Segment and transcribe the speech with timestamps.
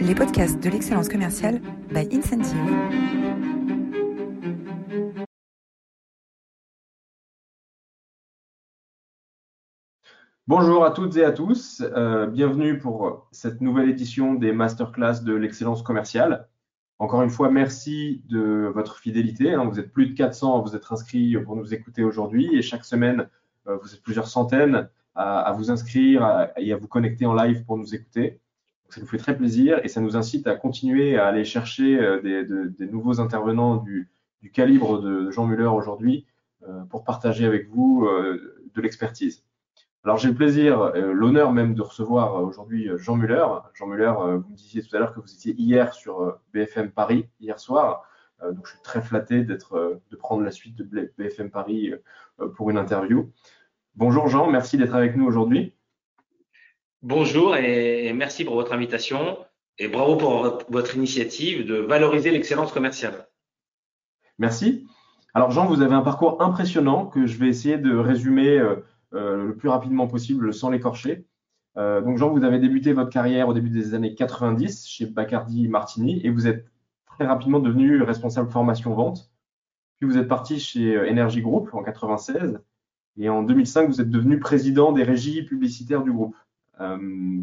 [0.00, 1.60] les podcasts de l'excellence commerciale
[1.92, 2.56] by Incentive.
[10.46, 15.34] Bonjour à toutes et à tous, euh, bienvenue pour cette nouvelle édition des masterclass de
[15.34, 16.48] l'excellence commerciale.
[16.98, 19.52] Encore une fois, merci de votre fidélité.
[19.52, 19.66] Hein.
[19.66, 22.84] Vous êtes plus de 400 à vous être inscrits pour nous écouter aujourd'hui et chaque
[22.84, 23.28] semaine,
[23.66, 27.76] euh, vous êtes plusieurs centaines à, vous inscrire et à vous connecter en live pour
[27.76, 28.40] nous écouter.
[28.90, 32.20] Ça nous fait très plaisir et ça nous incite à continuer à aller chercher euh,
[32.20, 34.10] des, nouveaux intervenants du,
[34.52, 36.26] calibre de Jean Muller aujourd'hui
[36.68, 39.44] euh, pour partager avec vous euh, de l'expertise.
[40.02, 43.44] Alors j'ai le plaisir, l'honneur même de recevoir aujourd'hui Jean Muller.
[43.74, 47.28] Jean Muller, vous me disiez tout à l'heure que vous étiez hier sur BFM Paris,
[47.38, 48.02] hier soir.
[48.42, 51.92] donc je suis très flatté d'être, de prendre la suite de BFM Paris
[52.56, 53.30] pour une interview.
[53.94, 55.74] Bonjour Jean, merci d'être avec nous aujourd'hui.
[57.02, 59.38] Bonjour et merci pour votre invitation
[59.78, 63.26] et bravo pour votre initiative de valoriser l'excellence commerciale.
[64.36, 64.86] Merci.
[65.32, 69.46] Alors Jean, vous avez un parcours impressionnant que je vais essayer de résumer euh, euh,
[69.46, 71.24] le plus rapidement possible sans l'écorcher.
[71.78, 75.68] Euh, donc Jean, vous avez débuté votre carrière au début des années 90 chez Bacardi
[75.68, 76.66] Martini et vous êtes
[77.06, 79.32] très rapidement devenu responsable formation vente.
[79.98, 82.60] Puis vous êtes parti chez Energy Group en 96
[83.16, 86.36] et en 2005, vous êtes devenu président des régies publicitaires du groupe.
[86.80, 87.42] Euh,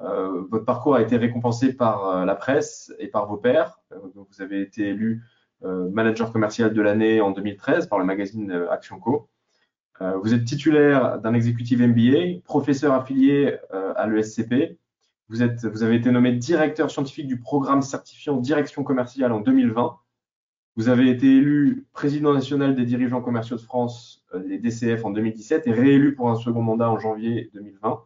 [0.00, 3.80] euh, votre parcours a été récompensé par euh, la presse et par vos pairs.
[4.14, 5.22] vous avez été élu
[5.60, 9.28] manager commercial de l'année en 2013 par le magazine Action Co.
[10.00, 13.56] vous êtes titulaire d'un exécutif MBA, professeur affilié
[13.96, 14.78] à l'ESCP.
[15.28, 19.98] Vous, vous avez été nommé directeur scientifique du programme certifiant direction commerciale en 2020
[20.78, 25.66] vous avez été élu président national des dirigeants commerciaux de France, les DCF, en 2017
[25.66, 28.00] et réélu pour un second mandat en janvier 2020.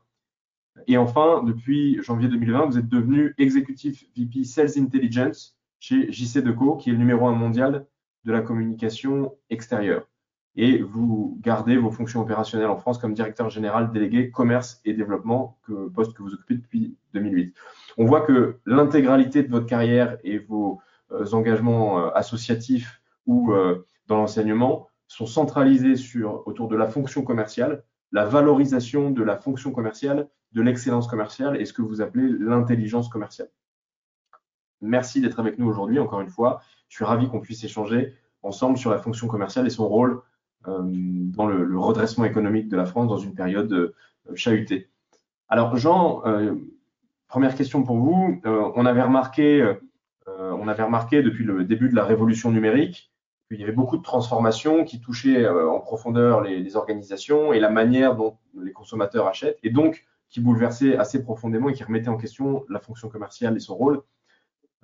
[0.87, 6.77] Et enfin, depuis janvier 2020, vous êtes devenu exécutif VP Sales Intelligence chez JC Deco,
[6.77, 7.87] qui est le numéro un mondial
[8.25, 10.09] de la communication extérieure.
[10.55, 15.59] Et vous gardez vos fonctions opérationnelles en France comme directeur général délégué commerce et développement,
[15.95, 17.55] poste que vous occupez depuis 2008.
[17.97, 20.81] On voit que l'intégralité de votre carrière et vos
[21.13, 25.95] euh, engagements euh, associatifs ou euh, dans l'enseignement sont centralisés
[26.25, 31.65] autour de la fonction commerciale, la valorisation de la fonction commerciale, de l'excellence commerciale et
[31.65, 33.49] ce que vous appelez l'intelligence commerciale.
[34.81, 36.61] Merci d'être avec nous aujourd'hui, encore une fois.
[36.89, 40.21] Je suis ravi qu'on puisse échanger ensemble sur la fonction commerciale et son rôle
[40.65, 43.95] dans le, redressement économique de la France dans une période
[44.35, 44.91] chahutée.
[45.49, 46.23] Alors Jean,
[47.29, 48.41] première question pour vous.
[48.45, 49.77] on avait remarqué
[50.29, 53.12] euh, on avait remarqué depuis le début de la révolution numérique
[53.57, 57.71] qu'il y avait beaucoup de transformations qui touchaient euh, en profondeur les, organisations et la
[57.71, 62.17] manière dont les consommateurs achètent, et donc qui bouleversaient assez profondément et qui remettaient en
[62.17, 64.03] question la fonction commerciale et son rôle.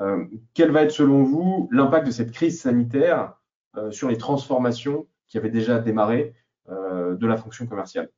[0.01, 3.35] Euh, quel va être selon vous l'impact de cette crise sanitaire
[3.91, 6.35] sur les transformations qui avaient déjà démarré
[6.69, 8.11] de la fonction commerciale?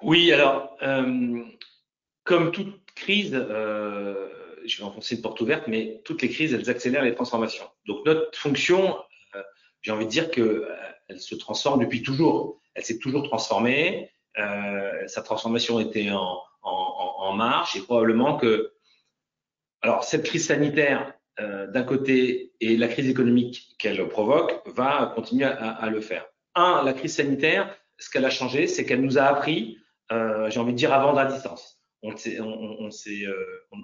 [0.00, 0.74] Oui, alors,
[2.24, 4.28] comme toute crise, euh,
[4.66, 7.64] je vais enfoncer une porte ouverte, mais toutes les crises, elles accélèrent les transformations.
[7.86, 8.96] Donc notre fonction,
[9.34, 9.42] euh,
[9.82, 12.60] j'ai envie de dire qu'elle euh, se transforme depuis toujours.
[12.74, 14.10] Elle s'est toujours transformée.
[15.06, 16.42] sa transformation était en,
[17.34, 18.72] marche et probablement que,
[19.80, 25.88] alors cette crise sanitaire d'un côté et la crise économique qu'elle provoque va continuer à,
[25.88, 26.26] le faire.
[26.54, 29.78] Un, la crise sanitaire, ce qu'elle a changé, c'est qu'elle nous a appris,
[30.10, 31.71] j'ai envie de dire, à vendre à distance
[32.02, 33.34] on, on, euh,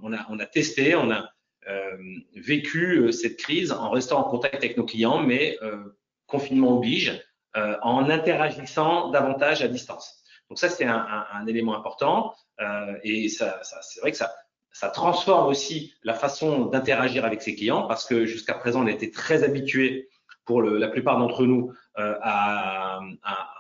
[0.03, 1.31] on, a, on a testé, on a
[1.69, 1.97] euh,
[2.35, 5.57] vécu euh, cette crise en restant en contact avec nos clients, mais
[6.27, 7.25] confinement oblige,
[7.55, 10.23] en interagissant davantage à distance.
[10.49, 12.35] Donc ça, c'est un, un, élément important
[13.03, 14.35] et ça, ça c'est vrai que ça,
[14.73, 19.11] ça transforme aussi la façon d'interagir avec ses clients parce que jusqu'à présent, on était
[19.11, 20.09] très habitué
[20.45, 23.51] pour le, la plupart d'entre nous à, à,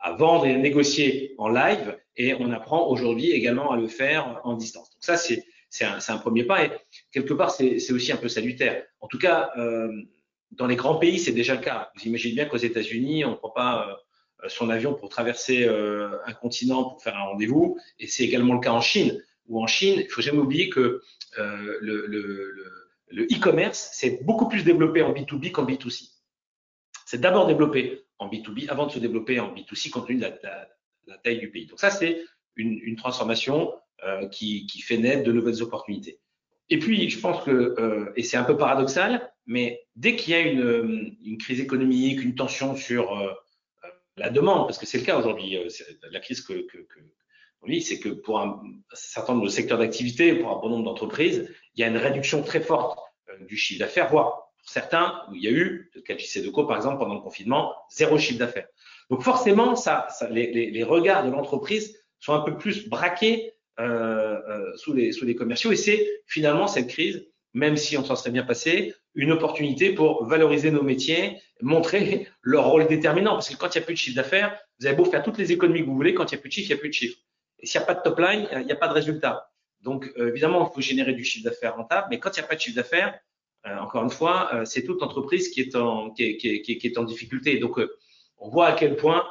[0.00, 4.40] à, vendre et à négocier en live et on apprend aujourd'hui également à le faire
[4.44, 4.90] en distance.
[4.90, 5.44] Donc ça, c'est
[5.84, 6.72] un, premier pas et
[7.12, 8.84] quelque part, c'est aussi un peu salutaire.
[9.00, 9.90] En tout cas, euh,
[10.50, 11.90] dans les grands pays, c'est déjà le cas.
[11.96, 13.88] Vous imaginez bien qu'aux États-Unis, on ne prend pas
[14.42, 18.54] euh, son avion pour traverser euh, un continent pour faire un rendez-vous, et c'est également
[18.54, 19.22] le cas en Chine.
[19.46, 21.00] Ou en Chine, il faut jamais oublier que
[21.36, 26.10] le, e-commerce, c'est beaucoup plus développé en B2B qu'en B2C.
[27.06, 30.30] C'est d'abord développé en B2B avant de se développer en B2C compte tenu de la
[31.16, 31.66] taille du pays.
[31.66, 32.22] Donc ça, c'est
[32.56, 33.72] une, transformation
[34.04, 36.18] euh, qui, fait naître de nouvelles opportunités.
[36.70, 40.36] Et puis, je pense que, euh, et c'est un peu paradoxal, mais dès qu'il y
[40.36, 43.32] a une, crise économique, une tension sur euh,
[44.16, 45.56] la demande, parce que c'est le cas aujourd'hui,
[46.10, 47.00] la crise que, que, que
[47.80, 48.62] c'est que pour un,
[48.92, 52.42] certain nombre de secteurs d'activité, pour un bon nombre d'entreprises, il y a une réduction
[52.42, 52.98] très forte
[53.46, 56.64] du chiffre d'affaires, voire certains, où il y a eu, le cas de JC Deco
[56.64, 58.68] par exemple, pendant le confinement, zéro chiffre d'affaires.
[59.10, 63.54] Donc forcément, ça, ça les, les, les, regards de l'entreprise sont un peu plus braqués
[63.80, 68.04] euh, euh, sous, les, sous les commerciaux, et c'est finalement cette crise, même si on
[68.04, 73.48] s'en serait bien passé, une opportunité pour valoriser nos métiers, montrer leur rôle déterminant, parce
[73.48, 75.52] que quand il n'y a plus de chiffre d'affaires, vous avez beau faire toutes les
[75.52, 76.88] économies que vous voulez, quand il n'y a plus de chiffre, il n'y a plus
[76.88, 77.18] de chiffre.
[77.60, 79.50] Et s'il n'y a pas de top line, il n'y a pas de résultat.
[79.80, 82.48] Donc, euh, évidemment, il faut générer du chiffre d'affaires rentable, mais quand il n'y a
[82.48, 83.18] pas de chiffre d'affaires,
[83.80, 86.14] encore une fois, euh, c'est toute entreprise qui est en,
[87.04, 87.58] difficulté.
[87.58, 87.80] Donc,
[88.38, 89.24] on voit à quel point,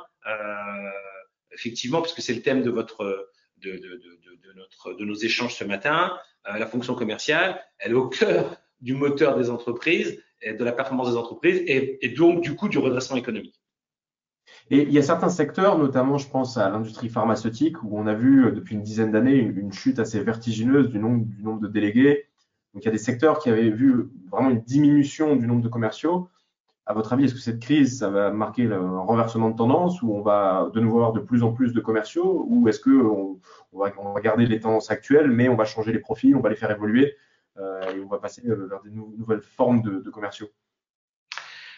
[1.51, 3.29] effectivement, puisque c'est le thème de notre,
[3.63, 9.49] de nos échanges ce matin, la fonction commerciale, elle est au cœur du moteur des
[9.49, 13.59] entreprises, de la performance des entreprises, et, donc du coup du redressement économique.
[14.69, 18.13] Et il y a certains secteurs, notamment je pense à l'industrie pharmaceutique, où on a
[18.13, 22.26] vu euh, depuis une dizaine d'années une, chute assez vertigineuse du nombre de délégués.
[22.77, 25.67] Donc il y a des secteurs qui avaient vu vraiment une diminution du nombre de
[25.67, 26.29] commerciaux.
[26.85, 30.13] À votre avis, est-ce que cette crise, ça va marquer un renversement de tendance, où
[30.13, 33.39] on va de nouveau avoir de plus en plus de commerciaux, ou est-ce qu'on
[33.73, 36.55] on va, garder les tendances actuelles, mais on va changer les profils, on va les
[36.55, 37.15] faire évoluer,
[37.57, 40.49] euh, et on va passer euh, vers des nouvelles formes de, commerciaux?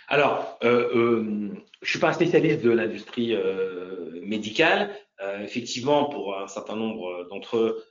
[0.09, 1.49] Alors, euh, euh,
[1.81, 4.93] je suis pas un spécialiste de l'industrie euh, médicale.
[5.41, 7.83] Effectivement, pour un certain nombre d'entre eux,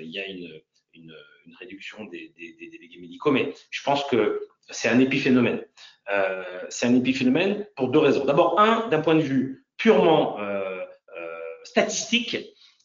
[0.00, 0.60] il y a une,
[1.02, 1.14] une,
[1.58, 5.64] réduction des, délégués médicaux, mais je pense que c'est un épiphénomène.
[6.68, 8.24] c'est un épiphénomène pour deux raisons.
[8.24, 10.38] D'abord, un, d'un point de vue purement
[11.64, 12.36] statistique,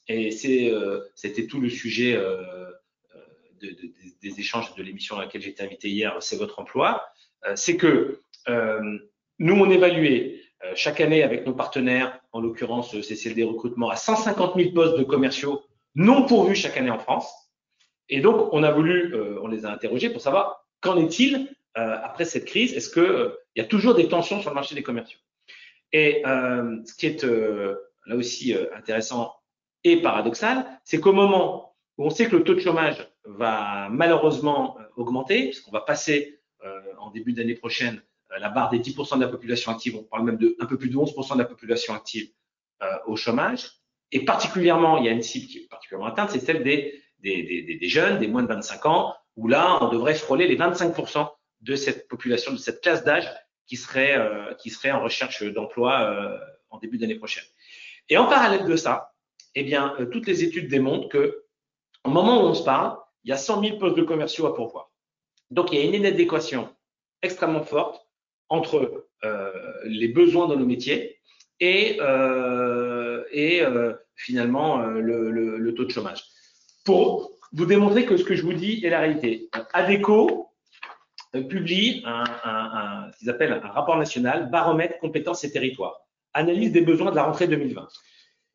[0.07, 5.89] et c'était tout le sujet de, de, des échanges de l'émission à laquelle j'étais invité
[5.89, 7.06] hier, c'est votre emploi,
[7.53, 8.97] c'est que euh,
[9.39, 13.95] nous, on évaluait euh, chaque année avec nos partenaires, en l'occurrence euh, CCLD Recrutement, à
[13.95, 15.63] 150 000 postes de commerciaux
[15.95, 17.31] non pourvus chaque année en France.
[18.10, 22.46] Et donc, on a voulu, on les a interrogés pour savoir qu'en est-il après cette
[22.46, 22.74] crise?
[22.74, 25.19] Est-ce qu'il il y a toujours des tensions sur le marché des commerciaux?
[25.92, 29.34] Et ce qui est là aussi intéressant
[29.84, 34.78] et paradoxal, c'est qu'au moment où on sait que le taux de chômage va malheureusement
[34.96, 36.40] augmenter, puisqu'on va passer
[37.00, 38.01] en début d'année prochaine
[38.31, 40.78] euh, la barre des 10% de la population active, on parle même de un peu
[40.78, 42.30] plus de 11% de la population active
[42.81, 43.72] euh, au chômage.
[44.12, 47.89] Et particulièrement, il y a une cible qui est particulièrement atteinte, c'est celle des, des,
[47.89, 51.30] jeunes, des moins de 25 ans, où là, on devrait frôler les 25%
[51.62, 53.30] de cette population, de cette classe d'âge
[53.68, 56.38] qui serait, euh, qui serait en recherche d'emploi euh,
[56.69, 57.44] en début d'année prochaine.
[58.10, 59.13] Et en parallèle de ça,
[59.56, 61.44] eh bien, euh, toutes les études démontrent que
[62.04, 64.56] au moment où on se parle, il y a 100 000 postes de commerciaux à
[64.56, 64.92] pourvoir.
[65.50, 66.69] Donc, il y a une inadéquation
[67.24, 68.06] extrêmement forte
[68.50, 69.07] entre
[69.86, 71.19] les besoins dans nos métiers
[71.60, 71.98] et,
[73.31, 73.63] et
[74.16, 76.24] finalement le, le, le, taux de chômage.
[76.86, 80.50] Pour vous démontrer que ce que je vous dis est la réalité, ADECO
[81.50, 86.00] publie un, un, un, ce qu'ils appellent un rapport national, baromètre compétences et territoires,
[86.34, 87.88] analyse des besoins de la rentrée 2020.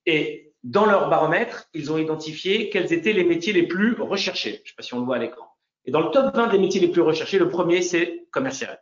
[0.07, 4.53] Et dans leur baromètre, ils ont identifié quels étaient les métiers les plus recherchés.
[4.53, 5.47] Je ne sais pas si on le voit à l'écran.
[5.85, 8.81] Et dans le top 20 des métiers les plus recherchés, le premier, c'est commercial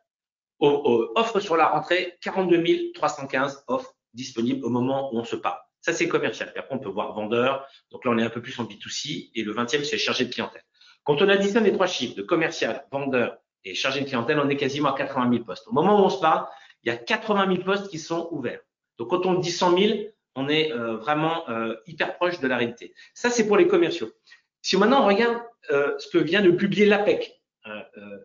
[0.61, 5.59] offre sur la rentrée, 42 315 offres disponibles au moment où on se parle.
[5.88, 6.52] Ça, c'est commercial.
[6.55, 7.67] Après, on peut voir vendeur.
[7.90, 9.31] Donc là, on est un peu plus en B2C.
[9.35, 10.62] Et le 20e, c'est chargé de clientèle.
[11.02, 14.59] Quand on additionne les trois chiffres de commercial, vendeur et chargé de clientèle, on est
[14.59, 15.66] quasiment à 80 000 postes.
[15.66, 16.47] Au moment où on se parle,
[16.83, 18.61] il y a 80 000 postes qui sont ouverts.
[18.99, 19.99] Donc quand on dit 100 000,
[20.35, 22.92] on est euh, vraiment euh, hyper proche de la réalité.
[23.14, 24.12] Ça, c'est pour les commerciaux.
[24.61, 25.40] Si maintenant on regarde
[25.71, 27.35] euh, ce que vient de publier l'APEC,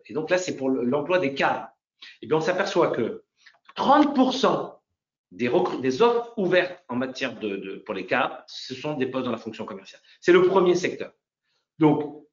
[0.06, 1.68] et donc là, c'est pour l'emploi des cadres
[2.22, 3.24] eh bien, on s'aperçoit que
[3.76, 4.74] 30%
[5.32, 9.32] des, des, offres ouvertes en matière de, pour les cadres, ce sont des postes dans
[9.32, 10.00] la fonction commerciale.
[10.20, 11.12] C'est le premier secteur.
[11.78, 12.24] Donc,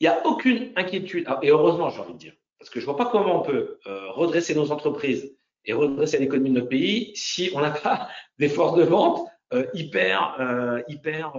[0.00, 2.86] il n'y a aucune inquiétude, ah, et heureusement, j'ai envie de dire, parce que je
[2.86, 6.68] ne vois pas comment on peut euh, redresser nos entreprises et redresser l'économie de notre
[6.68, 11.32] pays si on n'a pas des forces de vente euh, hyper, euh, hyper,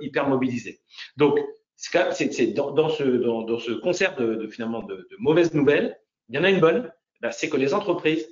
[0.00, 0.80] hyper mobilisées.
[1.16, 1.38] Donc,
[1.94, 6.92] dans, ce, ce concert de, finalement de mauvaises nouvelles, il y en a une bonne,
[7.20, 8.26] ben, c'est que les entreprises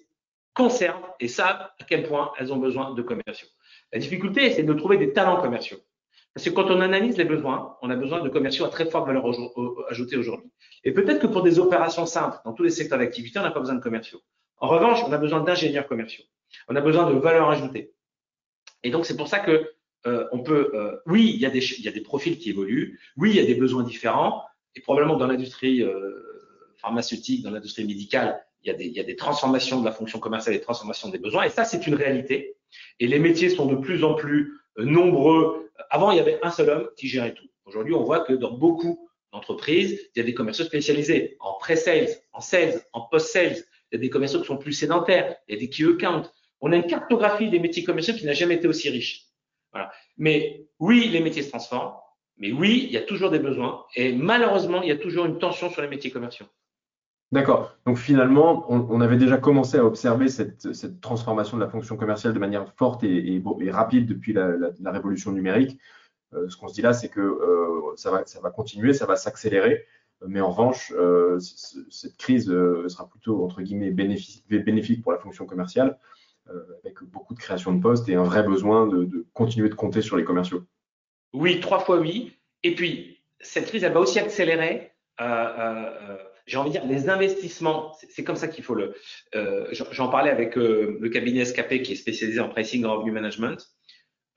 [0.55, 3.49] conservent et savent à quel point elles ont besoin de commerciaux.
[3.93, 5.79] La difficulté, c'est de trouver des talents commerciaux.
[6.35, 9.07] Parce que quand on analyse les besoins, on a besoin de commerciaux à très forte
[9.07, 9.25] valeur
[9.89, 10.51] ajoutée aujourd'hui.
[10.85, 13.61] Et peut-être que pour des opérations simples, dans tous les secteurs d'activité, on n'a pas
[13.61, 14.21] besoin de commerciaux.
[14.59, 16.25] En revanche, on a besoin d'ingénieurs commerciaux.
[16.69, 17.93] On a besoin de valeur ajoutée.
[18.83, 19.73] Et donc, c'est pour ça que
[20.07, 22.51] euh, on peut, euh, oui, il y, a des, il y a des profils qui
[22.51, 26.13] évoluent, oui, il y a des besoins différents, et probablement dans l'industrie euh,
[26.77, 29.93] pharmaceutique, dans l'industrie médicale, il y, a des, il y a des transformations de la
[29.93, 32.57] fonction commerciale, des transformations des besoins, et ça, c'est une réalité.
[33.01, 36.51] Et les métiers sont de plus en plus euh, nombreux Avant, il y avait un
[36.51, 37.47] seul homme qui gérait tout.
[37.65, 42.09] Aujourd'hui, on voit que dans beaucoup d'entreprises, il y a des commerciaux spécialisés en pré-sales,
[42.33, 43.57] en sales, en post-sales.
[43.91, 45.37] Il y a des commerciaux qui sont plus sédentaires.
[45.47, 46.31] Il y a des key accounts.
[46.61, 49.27] On a une cartographie des métiers commerciaux qui n'a jamais été aussi riche.
[49.73, 49.93] Voilà.
[50.17, 51.95] Mais oui, les métiers se transforment.
[52.39, 53.85] Mais oui, il y a toujours des besoins.
[53.95, 56.47] Et malheureusement, il y a toujours une tension sur les métiers commerciaux.
[57.31, 57.77] D'accord.
[57.85, 62.39] Donc finalement, on, avait déjà commencé à observer cette, transformation de la fonction commerciale de
[62.39, 65.79] manière forte et, rapide depuis la, révolution numérique.
[66.35, 69.85] Euh, ce qu'on se dit là, c'est que euh, ça, va, continuer, ça va s'accélérer.
[70.27, 75.99] Mais en revanche, euh, cette crise sera plutôt, entre guillemets, bénéfique, pour la fonction commerciale,
[76.83, 80.17] avec beaucoup de création de postes et un vrai besoin de continuer de compter sur
[80.17, 80.65] les commerciaux.
[81.35, 82.39] Oui, trois fois oui.
[82.63, 84.93] Et puis, cette crise, elle va aussi accélérer
[86.49, 88.95] j'ai envie de dire, les investissements, c'est comme ça qu'il faut le.
[89.35, 93.13] Euh, J'en parlais avec euh, le cabinet SKP qui est spécialisé en pricing and revenue
[93.13, 93.69] management.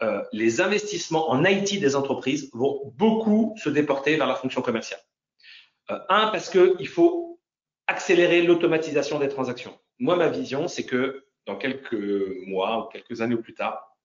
[0.03, 4.99] Euh, les investissements en IT des entreprises vont beaucoup se déporter vers la fonction commerciale.
[5.87, 7.39] Un, parce qu'il faut
[7.87, 9.77] accélérer l'automatisation des transactions.
[9.99, 11.93] Moi, ma vision, c'est que dans quelques
[12.45, 13.97] mois ou quelques années ou plus tard,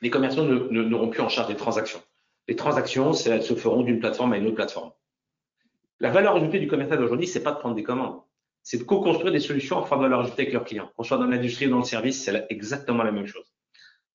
[0.00, 2.02] les commerciaux n'auront plus en charge des transactions.
[2.48, 4.92] Les transactions, elles se feront d'une plateforme à une autre plateforme.
[6.02, 8.20] La valeur ajoutée du commercial d'aujourd'hui, c'est pas de prendre des commandes.
[8.64, 10.90] C'est de co-construire des solutions en forte valeur ajoutée avec leurs clients.
[10.96, 13.46] Qu'on soit dans l'industrie ou dans le service, c'est exactement la même chose.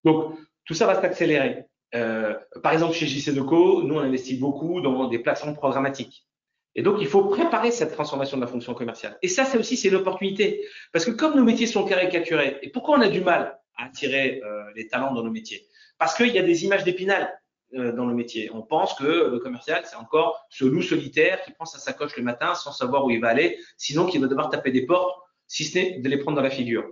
[0.04, 1.64] Donc, tout ça va s'accélérer.
[1.96, 6.28] Euh, par exemple, chez JC Deco, nous, on investit beaucoup dans des plateformes programmatiques.
[6.76, 9.18] Et donc, il faut préparer cette transformation de la fonction commerciale.
[9.22, 10.66] Et ça, c'est aussi, c'est l'opportunité.
[10.92, 14.42] Parce que comme nos métiers sont caricaturés, et pourquoi on a du mal à attirer
[14.44, 15.66] euh, les talents dans nos métiers?
[15.98, 17.32] Parce qu'il y a des images d'épinal.
[17.74, 18.50] Euh, dans le métier.
[18.54, 22.24] On pense que le commercial, c'est encore ce loup solitaire qui prend sa sacoche le
[22.24, 25.66] matin sans savoir où il va aller, sinon qu'il va devoir taper des portes, si
[25.66, 26.86] ce n'est de les prendre dans la figure.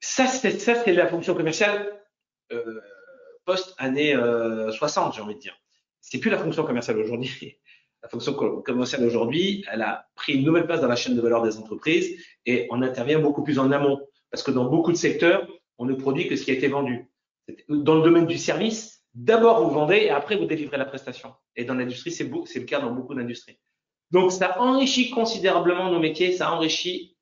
[0.00, 2.02] Ça, c'est la fonction commerciale
[2.52, 2.80] euh,
[3.44, 5.60] post année euh, 60, j'ai envie de dire.
[6.00, 7.58] C'est plus la fonction commerciale aujourd'hui.
[8.02, 11.42] La fonction commerciale aujourd'hui, elle a pris une nouvelle place dans la chaîne de valeur
[11.42, 14.00] des entreprises et on intervient beaucoup plus en amont
[14.30, 17.10] parce que dans beaucoup de secteurs, on ne produit que ce qui a été vendu.
[17.68, 21.34] Dans le domaine du service, D'abord, vous vendez et après, vous délivrez la prestation.
[21.56, 23.58] Et dans l'industrie, c'est le cas dans beaucoup d'industries.
[24.10, 27.16] Donc, ça enrichit considérablement nos métiers, ça enrichit.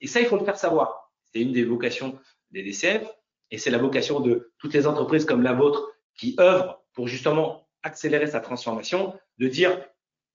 [0.00, 1.12] Et ça, il faut le faire savoir.
[1.32, 2.18] C'est une des vocations
[2.50, 3.06] des DCF
[3.50, 7.68] et c'est la vocation de toutes les entreprises comme la vôtre qui œuvrent pour justement
[7.82, 9.80] accélérer sa transformation, de dire,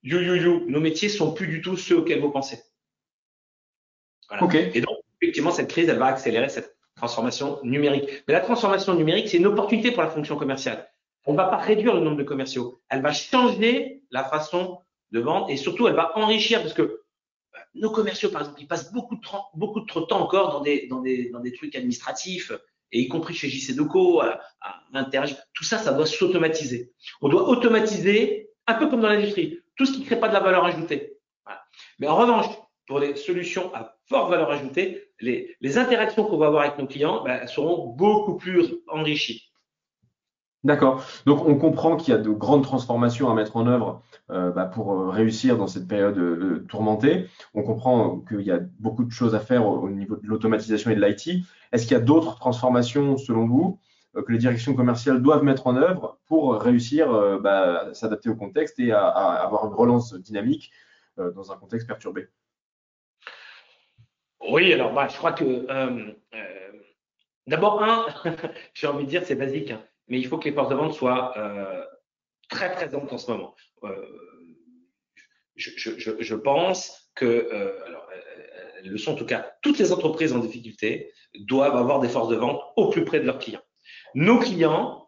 [0.04, 2.60] you, you, you, nos métiers sont plus du tout ceux auxquels vous pensez.
[4.30, 4.72] Voilà.
[4.74, 8.24] Et donc, effectivement, cette crise, elle va accélérer cette transformation numérique.
[8.28, 10.90] Mais la transformation numérique, c'est une opportunité pour la fonction commerciale.
[11.26, 12.80] Elle ne va pas réduire le nombre de commerciaux.
[12.90, 14.80] Elle va changer la façon
[15.12, 17.00] de vendre et surtout, elle va enrichir parce que euh,
[17.74, 19.22] nos commerciaux, par exemple, ils passent beaucoup de,
[19.56, 22.52] beaucoup trop de temps encore dans des, dans des, dans des trucs administratifs
[22.92, 24.84] et y compris chez JC Deco, à, à.
[25.54, 26.94] Tout ça, ça doit s'automatiser.
[27.22, 30.34] On doit automatiser, un peu comme dans l'industrie, tout ce qui ne crée pas de
[30.34, 31.18] la valeur ajoutée.
[31.44, 31.62] Voilà.
[32.00, 32.46] Mais en revanche,
[32.88, 37.24] pour les solutions à forte valeur ajoutée, les, interactions qu'on va avoir avec nos clients
[37.24, 39.50] ben, seront beaucoup plus enrichies.
[40.66, 41.06] D'accord.
[41.28, 44.02] Donc on comprend qu'il y a de grandes transformations à mettre en œuvre
[44.32, 47.28] euh, bah, pour euh, réussir dans cette période euh, tourmentée.
[47.54, 50.96] On comprend qu'il y a beaucoup de choses à faire au, niveau de l'automatisation et
[50.96, 51.46] de l'IT.
[51.72, 53.80] Est-ce qu'il y a d'autres transformations selon vous
[54.16, 58.80] que les directions commerciales doivent mettre en œuvre pour réussir bah, à s'adapter au contexte
[58.80, 60.72] et à, avoir une relance dynamique
[61.18, 62.30] dans un contexte perturbé?
[64.50, 65.66] Oui, alors bah, je crois que
[67.48, 68.06] d'abord un,
[68.74, 69.72] j'ai envie de dire c'est basique.
[69.72, 71.84] Hein mais il faut que les forces de vente soient euh,
[72.50, 73.56] très présentes en ce moment.
[73.84, 74.06] Euh,
[75.56, 75.72] je,
[76.20, 78.08] je, pense que, euh, alors,
[78.84, 82.36] le sont en tout cas, toutes les entreprises en difficulté doivent avoir des forces de
[82.36, 83.64] vente au plus près de leurs clients.
[84.16, 85.08] Nos clients,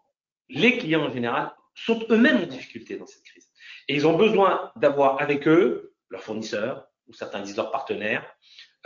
[0.50, 3.52] les clients en général, sont eux-mêmes en difficulté dans cette crise.
[3.88, 8.26] Et ils ont besoin d'avoir avec eux leurs fournisseurs, ou certains disent leurs partenaires,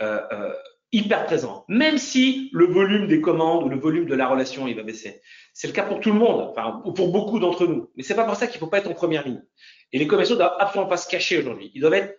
[0.02, 0.52] euh, euh,
[0.92, 1.64] hyper présents.
[1.68, 5.22] Même si le volume des commandes ou le volume de la relation, il va baisser.
[5.54, 7.90] C'est le cas pour tout le monde, enfin, ou pour beaucoup d'entre nous.
[7.96, 9.42] Mais c'est pas pour ça qu'il faut pas être en première ligne.
[9.92, 11.70] Et les commerciaux doivent absolument pas se cacher aujourd'hui.
[11.74, 12.18] Ils doivent être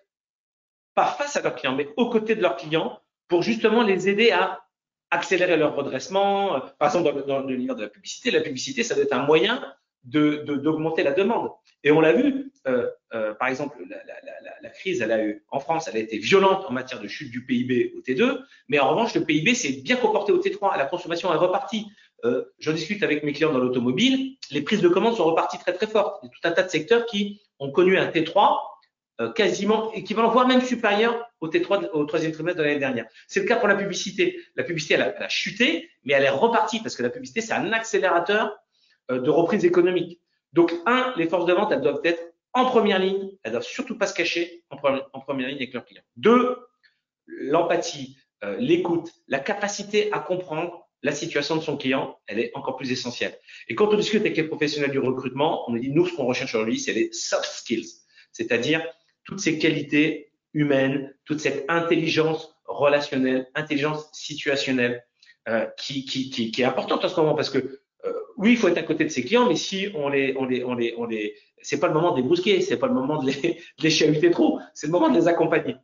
[0.96, 4.32] pas face à leurs clients, mais aux côtés de leurs clients pour justement les aider
[4.32, 4.64] à
[5.12, 6.62] accélérer leur redressement.
[6.80, 9.64] Par exemple, dans, l'univers de la publicité, la publicité, ça doit être un moyen
[10.04, 11.50] de, d'augmenter la demande.
[11.84, 15.24] Et on l'a vu, euh, euh, par exemple, la, la, la, la, crise, elle a
[15.24, 18.40] eu en France, elle a été violente en matière de chute du PIB au T2,
[18.70, 20.78] mais en revanche, le PIB s'est bien comporté au T3.
[20.78, 21.88] La consommation est repartie.
[22.26, 25.74] Euh, je discute avec mes clients dans l'automobile, les prises de commandes sont reparties très
[25.74, 26.20] très fortes.
[26.24, 28.60] Il y a tout un tas de secteurs qui ont connu un T3
[29.22, 33.06] euh, quasiment équivalent, voire même supérieur au T3 au troisième trimestre de l'année dernière.
[33.28, 34.40] C'est le cas pour la publicité.
[34.56, 37.74] La publicité, elle a, chuté, mais elle est repartie parce que la publicité, c'est un
[37.74, 38.58] accélérateur
[39.10, 40.20] de reprise économique.
[40.54, 42.22] Donc, un, les forces de vente, elles doivent être
[42.54, 46.04] en première ligne, elles doivent surtout pas se cacher en, première ligne avec leurs clients.
[46.16, 46.58] Deux,
[47.26, 52.78] l'empathie, euh, l'écoute, la capacité à comprendre la situation de son client, elle est encore
[52.78, 53.38] plus essentielle.
[53.68, 56.54] Et quand on discute avec les professionnels du recrutement, on dit, nous, ce qu'on recherche
[56.56, 57.90] aujourd'hui, c'est les soft skills,
[58.32, 58.86] c'est-à-dire
[59.26, 65.04] toutes ces qualités humaines, toute cette intelligence relationnelle, intelligence situationnelle,
[65.50, 67.83] euh, qui, qui, qui, qui, est importante en ce moment parce que euh,
[68.38, 70.64] oui, il faut être à côté de ses clients, mais si on les, on les,
[70.64, 73.22] on les, on les, c'est pas le moment de les brusquer, c'est pas le moment
[73.22, 73.34] de les,
[73.80, 75.76] de les chahuter trop, c'est le moment de les accompagner.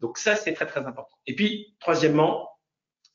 [0.00, 1.16] Donc ça, c'est très très important.
[1.26, 2.48] Et puis troisièmement,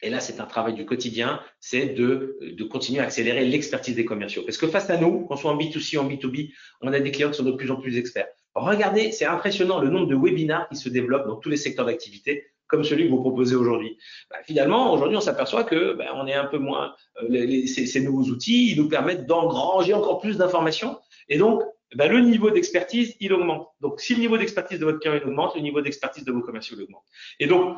[0.01, 4.03] et là, c'est un travail du quotidien, c'est de, de continuer à accélérer l'expertise des
[4.03, 4.43] commerciaux.
[4.43, 7.11] Parce que face à nous, qu'on soit en B2C ou en B2B, on a des
[7.11, 8.27] clients qui sont de plus en plus experts.
[8.53, 12.45] Regardez, c'est impressionnant le nombre de webinars qui se développent dans tous les secteurs d'activité,
[12.73, 13.99] comme celui que vous proposez aujourd'hui.
[14.31, 16.95] Bah, finalement, aujourd'hui, on s'aperçoit que bah, on est un peu moins.
[17.21, 20.99] Euh, ces, nouveaux outils, ils nous permettent d'engranger encore plus d'informations,
[21.29, 21.61] et donc
[21.95, 23.67] bah, le niveau d'expertise, il augmente.
[23.79, 26.75] Donc, si le niveau d'expertise de votre client augmente, le niveau d'expertise de vos commerciaux
[26.81, 27.03] augmente.
[27.39, 27.77] Et donc,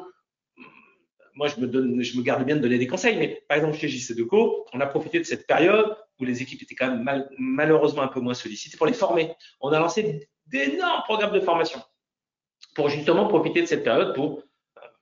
[1.34, 4.66] moi, je me, garde bien de donner des conseils, mais par exemple, chez JC Deco,
[4.72, 8.08] on a profité de cette période où les équipes étaient quand même mal, malheureusement un
[8.08, 9.34] peu moins sollicitées pour les former.
[9.60, 11.82] On a lancé d'énormes programmes de formation
[12.76, 14.44] pour justement profiter de cette période pour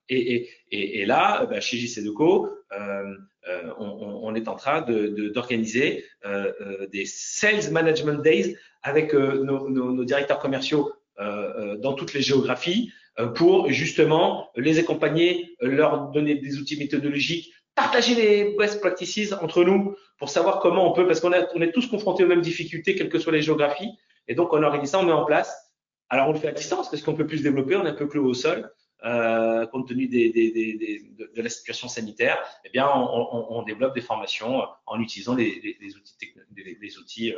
[0.09, 3.15] et, et, et, et là, bah, chez JC Deco, euh,
[3.47, 8.55] euh, on, on, est en train d'organiser de, de, euh, euh, des Sales Management Days
[8.81, 12.91] avec euh, nos, nos, nos, directeurs commerciaux euh, dans toutes les géographies
[13.35, 19.95] pour justement les accompagner, leur donner des outils méthodologiques, partager les best practices entre nous
[20.17, 23.09] pour savoir comment on peut, parce qu'on on est tous confrontés aux mêmes difficultés, quelles
[23.09, 23.91] que soient les géographies.
[24.27, 25.73] Et donc, on organise ça, on met en place.
[26.09, 27.93] Alors, on le fait à distance parce qu'on peut plus se développer, on est un
[27.93, 28.71] peu clos au sol.
[29.05, 34.99] Euh, compte tenu des, de, la situation sanitaire, eh bien, on, développe des formations en
[35.01, 37.33] utilisant les, les outils, les, outils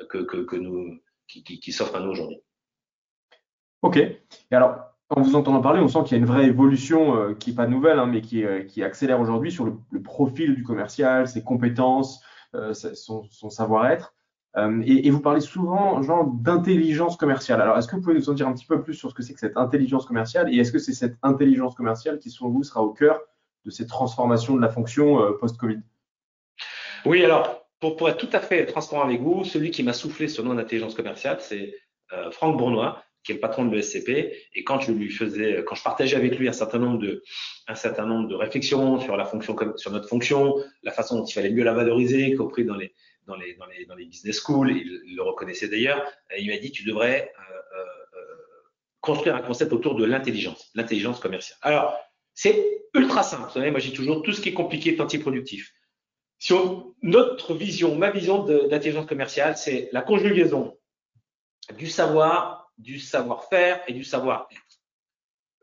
[0.00, 2.40] euh, que, nous, qui, s'offrent à nous aujourd'hui.
[3.82, 3.96] Ok.
[3.96, 4.18] Et
[4.50, 4.76] alors,
[5.10, 7.56] en vous entendant parler, on sent qu'il y a une vraie évolution euh, qui n'est
[7.56, 12.20] pas nouvelle, hein, mais qui, euh, accélère aujourd'hui sur le, profil du commercial, ses compétences,
[12.54, 14.14] euh, son savoir-être.
[14.56, 17.60] Euh, et, vous parlez souvent, genre, d'intelligence commerciale.
[17.60, 19.22] Alors, est-ce que vous pouvez nous en dire un petit peu plus sur ce que
[19.22, 22.64] c'est que cette intelligence commerciale et est-ce que c'est cette intelligence commerciale qui, selon vous,
[22.64, 23.20] sera au cœur
[23.64, 25.80] de ces transformations de la fonction euh, post-Covid?
[27.04, 30.40] Oui, alors, pour, être tout à fait transparent avec vous, celui qui m'a soufflé ce
[30.42, 31.74] nom d'intelligence commerciale, c'est
[32.12, 34.32] euh, Franck Bournois, qui est le patron de l'ESCP.
[34.54, 37.22] Et quand je lui faisais, quand je partageais avec lui un certain nombre de,
[38.34, 39.14] réflexions sur
[39.76, 42.94] sur notre fonction, la façon dont il fallait mieux la valoriser, compris dans les,
[43.28, 43.36] dans
[43.96, 46.04] les, business schools, il, le reconnaissait d'ailleurs,
[46.36, 47.84] il m'a dit tu devrais euh, euh,
[49.00, 51.58] construire un concept autour de l'intelligence, l'intelligence commerciale.
[51.62, 51.96] Alors,
[52.34, 53.44] c'est ultra simple.
[53.44, 55.72] Vous savez, moi j'ai toujours tout ce qui est compliqué est antiproductif.
[56.38, 60.78] Si on, notre vision, ma vision d'intelligence commerciale, c'est la conjugaison
[61.76, 64.62] du savoir, du savoir-faire et du savoir-être.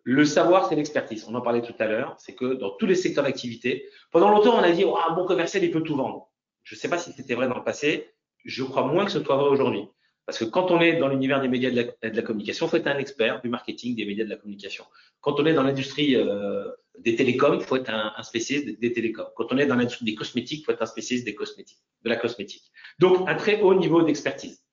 [0.04, 1.25] Le savoir, c'est l'expertise.
[1.28, 2.15] On en parlait tout à l'heure.
[2.19, 5.63] C'est que dans tous les secteurs d'activité, pendant longtemps, on a dit, un bon commercial,
[5.63, 6.30] il peut tout vendre.
[6.65, 8.12] Je ne sais pas si c'était vrai dans le passé.
[8.43, 9.88] Je crois moins que ce soit vrai aujourd'hui.
[10.25, 12.88] Parce que quand on est dans l'univers des médias de la, communication, il faut être
[12.88, 14.84] un expert du marketing des médias de la communication.
[15.21, 16.67] Quand on est dans l'industrie euh,
[16.99, 19.28] des télécoms, il faut être un, spécialiste des, télécoms.
[19.36, 22.10] Quand on est dans l'industrie des cosmétiques, il faut être un spécialiste des cosmétiques, de
[22.10, 22.71] la cosmétique.
[22.99, 24.65] Donc, un très haut niveau d'expertise.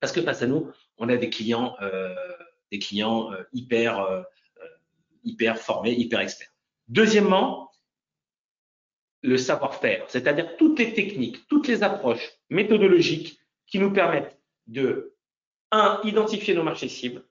[0.00, 2.14] Parce que face à nous, on a des clients, euh,
[2.70, 4.22] des clients euh, hyper, euh,
[5.24, 6.52] hyper formés, hyper experts.
[6.88, 7.67] Deuxièmement,
[9.22, 15.14] le savoir-faire, c'est-à-dire toutes les techniques, toutes les approches méthodologiques qui nous permettent de,
[15.72, 17.24] un, identifier nos marchés cibles,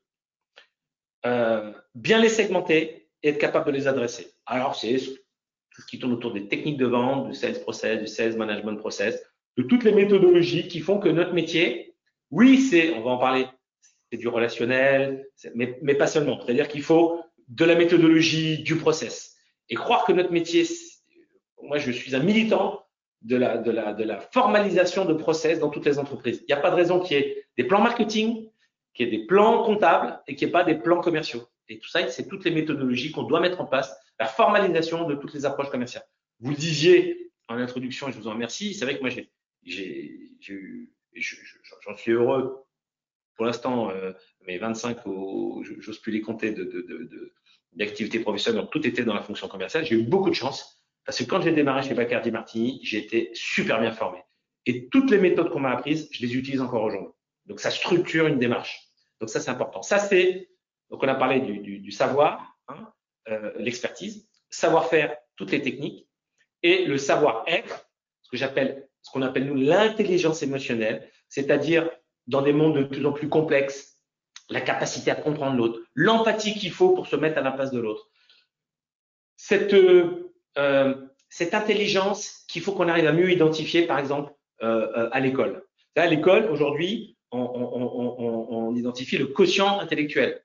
[1.26, 4.34] euh, bien les segmenter et être capable de les adresser.
[4.46, 8.08] Alors, c'est tout ce qui tourne autour des techniques de vente, du sales process, du
[8.08, 9.24] sales management process,
[9.58, 11.96] de toutes les méthodologies qui font que notre métier,
[12.32, 13.48] oui, c'est, on va en parler,
[14.12, 16.40] c'est du relationnel, mais, mais pas seulement.
[16.42, 19.36] C'est-à-dire qu'il faut de la méthodologie, du process.
[19.70, 20.66] Et croire que notre métier,
[21.62, 22.86] moi, je suis un militant
[23.22, 26.40] de la, de la, de la formalisation de process dans toutes les entreprises.
[26.42, 28.50] Il n'y a pas de raison qu'il y ait des plans marketing,
[28.94, 31.48] qu'il y ait des plans comptables et qu'il n'y ait pas des plans commerciaux.
[31.70, 35.16] Et tout ça, c'est toutes les méthodologies qu'on doit mettre en place, la formalisation de
[35.16, 36.06] toutes les approches commerciales.
[36.40, 38.74] Vous le disiez en introduction et je vous en remercie.
[38.74, 40.32] C'est vrai que moi, j'ai,
[41.14, 42.64] j'en suis heureux.
[43.36, 44.14] Pour l'instant, euh,
[44.48, 44.98] mes 25,
[45.80, 47.34] j'ose plus les compter de, de, de,
[47.74, 49.86] d'activité professionnelle, donc tout était dans la fonction commerciale.
[49.86, 50.77] J'ai eu beaucoup de chance
[51.08, 54.20] parce que quand j'ai démarré chez Bacardi Martini, j'ai été super bien formé.
[54.66, 57.14] Et toutes les méthodes qu'on m'a apprises, je les utilise encore aujourd'hui.
[57.46, 58.90] Donc, ça structure une démarche.
[59.22, 59.82] Donc, ça, c'est important.
[59.82, 60.50] Ça, c'est,
[60.90, 62.92] donc, on a parlé du, savoir, hein,
[63.30, 66.10] euh, l'expertise, savoir-faire, toutes les techniques,
[66.62, 67.90] et le savoir-être,
[68.24, 71.10] ce que j'appelle, ce qu'on appelle nous l'intelligence émotionnelle.
[71.30, 71.90] c'est-à-dire
[72.28, 73.96] dans des mondes de plus en plus complexes,
[74.50, 77.80] la capacité à comprendre l'autre, l'empathie qu'il faut pour se mettre à la place de
[77.80, 78.10] l'autre.
[79.38, 80.27] Cette, euh,
[81.30, 85.64] cette intelligence qu'il faut qu'on arrive à mieux identifier, par exemple, euh, euh à l'école.
[85.96, 90.42] À l'école, aujourd'hui, on, identifie le quotient intellectuel.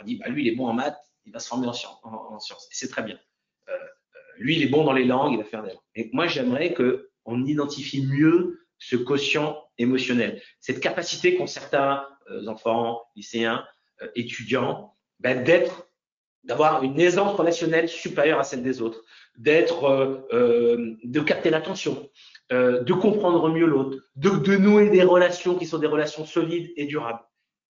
[0.00, 2.68] On dit, bah, lui, il est bon en maths, il va se former en, sciences.
[2.70, 3.18] C'est très bien.
[3.68, 5.80] Euh, euh, lui, il est bon dans les langues, il va faire des langues.
[5.94, 13.02] Et moi, j'aimerais qu'on identifie mieux ce quotient émotionnel, cette capacité qu'ont certains euh, enfants,
[13.14, 13.64] lycéens,
[14.02, 15.88] euh, étudiants, ben, d'être,
[16.42, 19.04] d'avoir une aisance relationnelle supérieure à celle des autres,
[19.36, 19.84] d'être,
[20.32, 22.08] euh, de capter l'attention,
[22.50, 26.84] de comprendre mieux l'autre, de, de, nouer des relations qui sont des relations solides et
[26.84, 27.20] durables.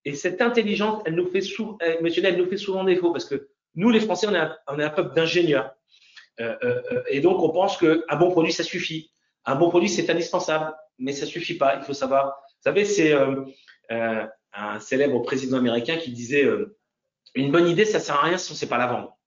[0.04, 3.90] Et cette intelligence, elle nous fait souvent, elle nous fait souvent défaut parce que nous,
[3.90, 5.72] les Français, on est un, on est un peuple d'ingénieurs.
[7.08, 9.12] et donc, on pense qu'un bon produit, ça suffit.
[9.44, 11.76] Un bon produit, c'est indispensable, mais ça suffit pas.
[11.76, 12.26] Il faut savoir.
[12.46, 13.44] Vous savez, c'est euh,
[13.90, 16.76] euh, un célèbre président américain qui disait euh,
[17.34, 19.18] une bonne idée, ça sert à rien si on sait pas la vendre.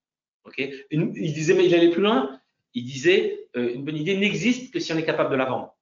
[0.46, 2.40] Ok Il disait, mais il allait plus loin.
[2.74, 5.76] Il disait une bonne idée n'existe que si on est capable de la vendre.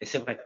[0.00, 0.38] Et c'est vrai.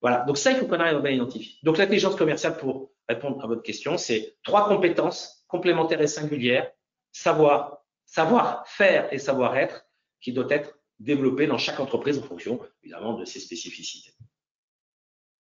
[0.00, 0.24] Voilà.
[0.24, 1.56] Donc ça, il faut qu'on arrive à bien identifier.
[1.62, 6.70] Donc l'intelligence commerciale, pour répondre à votre question, c'est trois compétences complémentaires et singulières
[7.12, 9.86] savoir, savoir faire et savoir être,
[10.20, 14.12] qui doit être développer dans chaque entreprise en fonction, évidemment, de ses spécificités.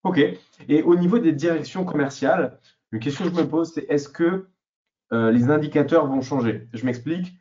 [0.04, 0.20] OK.
[0.68, 2.60] Et au niveau des directions commerciales,
[2.92, 4.48] une question que je me pose, c'est est-ce que
[5.14, 6.68] euh, les indicateurs vont changer?
[6.74, 7.34] Je m'explique.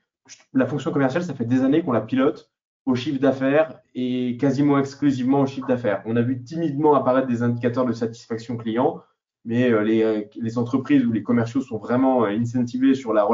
[0.52, 2.50] La fonction commerciale, ça fait des années qu'on la pilote
[2.84, 6.02] au chiffre d'affaires et quasiment exclusivement au chiffre d'affaires.
[6.04, 9.02] On a vu timidement apparaître des indicateurs de satisfaction client,
[9.44, 13.26] mais euh, les, euh, les, entreprises ou les commerciaux sont vraiment incentivés sur la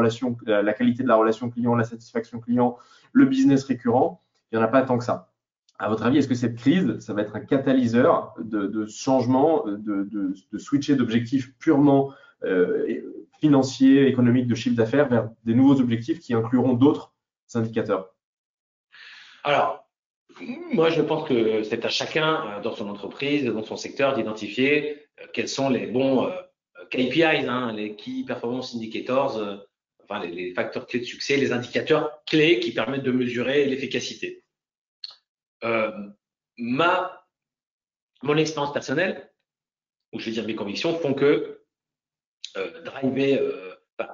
[0.74, 2.76] qualité de la relation client, la satisfaction client,
[3.12, 5.32] le business récurrent il n'y en a pas tant que ça.
[5.78, 10.34] À votre avis, est-ce que cette crise, ça va être un catalyseur de, changement, de,
[10.58, 12.12] switcher d'objectifs purement
[12.44, 13.00] euh,
[13.40, 17.12] financiers, économiques, de chiffre d'affaires vers des nouveaux objectifs qui incluront d'autres
[17.54, 18.14] indicateurs
[19.44, 19.88] Alors,
[20.72, 25.06] moi, je pense que c'est à chacun euh, dans son entreprise, dans son secteur, d'identifier
[25.20, 26.30] euh, quels sont les bons
[26.90, 29.40] KPIs, hein, les Key Performance Indicators,
[30.02, 34.44] enfin, les, facteurs clés de succès, les indicateurs clés qui permettent de mesurer l'efficacité.
[35.64, 35.90] Euh,
[36.56, 37.26] ma,
[38.22, 39.30] mon expérience personnelle,
[40.12, 41.57] ou je vais dire mes convictions, font que euh,
[42.84, 44.04] driver, euh, euh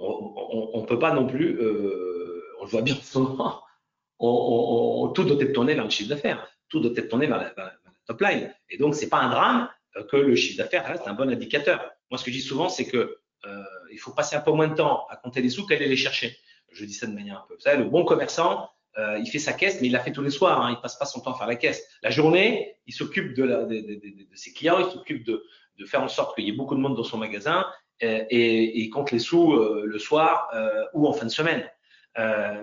[0.00, 3.62] on ne peut pas non plus, euh, on le voit bien souvent,
[4.18, 7.38] on, on, tout doit être tourné vers le chiffre d'affaires, tout doit être tourné vers
[7.38, 7.72] la,
[8.06, 8.52] top line.
[8.70, 9.68] Et donc, c'est pas un drame
[10.10, 11.90] que le chiffre d'affaires reste un bon indicateur.
[12.10, 14.68] Moi, ce que je dis souvent, c'est que euh, il faut passer un peu moins
[14.68, 16.36] de temps à compter les sous qu'aller les chercher.
[16.72, 17.54] Je dis ça de manière un peu.
[17.54, 20.22] Vous savez, le bon commerçant, euh, il fait sa caisse, mais il la fait tous
[20.22, 20.60] les soirs.
[20.60, 21.86] Hein, il passe pas son temps à faire la caisse.
[22.02, 25.44] La journée, il s'occupe de, de, ses clients, il s'occupe de,
[25.78, 27.64] de faire en sorte qu'il y ait beaucoup de monde dans son magasin
[28.02, 31.68] euh, et, il compte les sous euh, le soir euh, ou en fin de semaine.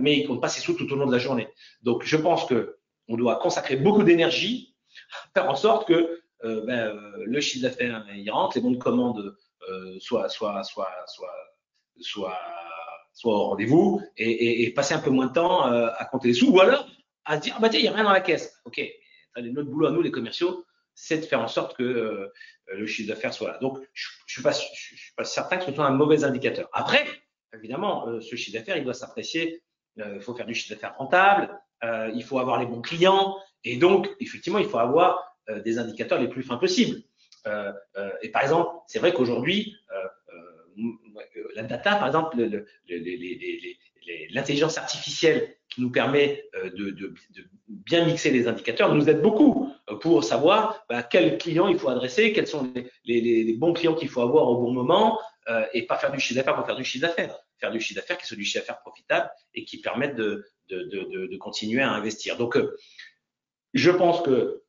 [0.02, 1.48] Mais il compte pas ses sous tout au long de la journée.
[1.82, 2.76] Donc, je pense que
[3.08, 4.76] on doit consacrer beaucoup d'énergie
[5.24, 6.94] à faire en sorte que ben,
[7.26, 9.34] le chiffre d'affaires il rentre, les bons de commande
[10.00, 10.90] soit, soit, soit,
[12.02, 12.38] soit
[13.24, 16.86] au rendez-vous et, passer un peu moins de temps à compter les sous ou alors
[17.24, 18.60] à dire, ah bah tiens, il n'y a rien dans la caisse.
[18.66, 18.82] OK,
[19.38, 20.66] notre boulot à nous, les commerciaux,
[20.96, 22.32] c'est de faire en sorte que euh,
[22.74, 23.58] le chiffre d'affaires soit là.
[23.60, 26.70] Donc, je ne suis, pas, certain que ce soit un mauvais indicateur.
[26.74, 27.06] Après,
[27.54, 29.62] évidemment, euh, ce chiffre d'affaires, il doit s'apprécier.
[29.98, 31.58] Il faut faire du chiffre d'affaires rentable.
[32.14, 33.38] il faut avoir les bons clients.
[33.64, 37.02] Et donc, effectivement, il faut avoir des indicateurs les plus fins possibles.
[37.48, 40.92] Euh, euh, et par exemple, c'est vrai qu'aujourd'hui, euh,
[41.56, 42.38] la data, par exemple,
[44.32, 46.44] l'intelligence artificielle qui nous permet
[46.76, 47.14] de,
[47.68, 52.34] bien mixer les indicateurs nous aide beaucoup pour savoir bah, quels clients il faut adresser,
[52.34, 55.86] quels sont les, les, les bons clients qu'il faut avoir au bon moment euh, et
[55.86, 57.38] pas faire du chiffre d'affaires pour faire du chiffre d'affaires.
[57.60, 61.38] Faire du chiffre d'affaires qui soit du chiffre d'affaires profitable et qui permette de, de,
[61.38, 62.38] continuer à investir.
[62.38, 62.58] Donc,
[63.74, 64.64] je pense que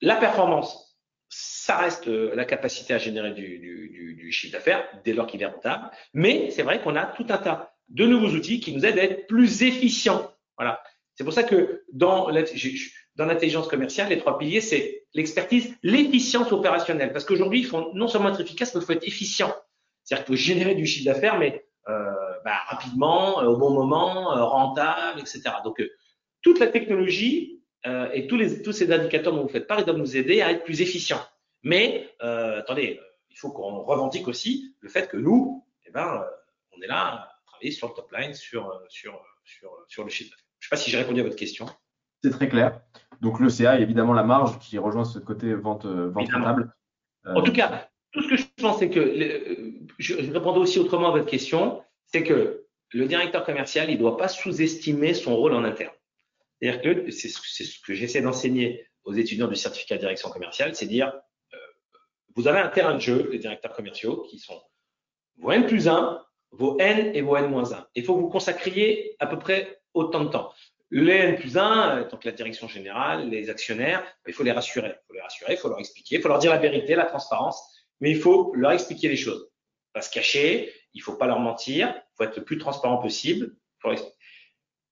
[0.00, 0.92] la performance
[1.34, 5.40] ça reste euh, la capacité à générer du, du, du chiffre d'affaires dès lors qu'il
[5.40, 5.90] est rentable.
[6.12, 9.04] Mais c'est vrai qu'on a tout un tas de nouveaux outils qui nous aident à
[9.04, 10.30] être plus efficients.
[10.58, 10.82] Voilà.
[11.14, 12.28] C'est pour ça que dans
[13.16, 17.12] l'intelligence commerciale, les trois piliers, c'est l'expertise, l'efficience opérationnelle.
[17.12, 19.54] Parce qu'aujourd'hui, il faut non seulement être efficace, mais il faut être efficient.
[20.04, 22.12] C'est-à-dire qu'il faut générer du chiffre d'affaires, mais euh,
[22.44, 25.42] bah, rapidement, euh, au bon moment, euh, rentable, etc.
[25.64, 25.82] Donc,
[26.42, 27.60] toute la technologie
[28.14, 30.82] et tous, ces indicateurs dont vous faites part, ils doivent nous aider à être plus
[30.82, 31.20] efficients.
[31.64, 36.24] Mais attendez, il faut qu'on revendique aussi le fait que nous, eh ben,
[36.76, 39.20] on est là à travailler sur le top line, sur, sur,
[40.04, 41.66] le chiffre Je ne sais pas si j'ai répondu à votre question.
[42.22, 42.80] C'est très clair.
[43.20, 46.74] Donc le CA, évidemment la marge qui rejoint ce côté vente, vente rentable.
[47.26, 49.14] En tout cas, tout ce que je pense, c'est que,
[49.98, 53.98] je, je répondais aussi autrement à votre question, c'est que le directeur commercial, il ne
[53.98, 55.94] doit pas sous-estimer son rôle en interne.
[56.60, 60.86] C'est-à-dire que c'est ce que j'essaie d'enseigner aux étudiants du certificat de direction commerciale, c'est
[60.86, 61.12] dire,
[61.54, 61.56] euh,
[62.36, 64.60] vous avez un terrain de jeu, les directeurs commerciaux, qui sont
[65.38, 67.86] vos N plus 1, vos N et vos N moins 1.
[67.94, 70.52] Il faut que vous consacriez à peu près autant de temps.
[70.94, 74.88] Les N plus 1, donc la direction générale, les actionnaires, il faut les rassurer.
[74.88, 77.06] Il faut les rassurer, il faut leur expliquer, il faut leur dire la vérité, la
[77.06, 77.62] transparence,
[78.00, 79.48] mais il faut leur expliquer les choses.
[79.94, 83.56] Pas se cacher, il faut pas leur mentir, il faut être le plus transparent possible.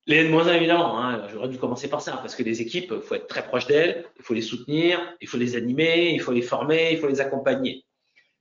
[0.07, 3.15] Les N-1, évidemment, hein, j'aurais dû commencer par ça, parce que les équipes, il faut
[3.17, 6.41] être très proche d'elles, il faut les soutenir, il faut les animer, il faut les
[6.41, 7.85] former, il faut les accompagner.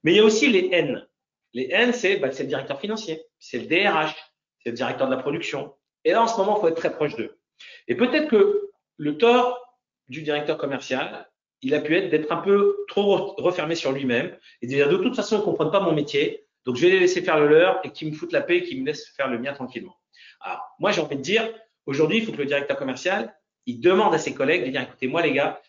[0.03, 1.05] Mais il y a aussi les N.
[1.51, 4.15] Les N, c'est bah, le directeur financier, c'est le DRH,
[4.63, 5.75] c'est le directeur de la production.
[6.05, 7.38] Et là, en ce moment, il faut être très proche d'eux.
[7.87, 9.59] Et peut-être que le tort
[10.07, 11.29] du directeur commercial,
[11.61, 14.97] il a pu être d'être un peu trop refermé sur lui-même et de dire de
[14.97, 17.47] toute façon, ils ne comprennent pas mon métier, donc je vais les laisser faire le
[17.47, 19.97] leur et qu'ils me foutent la paix et qu'ils me laissent faire le mien tranquillement.
[20.41, 21.49] Alors, moi, j'ai envie de dire,
[21.85, 25.07] aujourd'hui, il faut que le directeur commercial, il demande à ses collègues de dire, écoutez,
[25.07, 25.61] moi, les gars,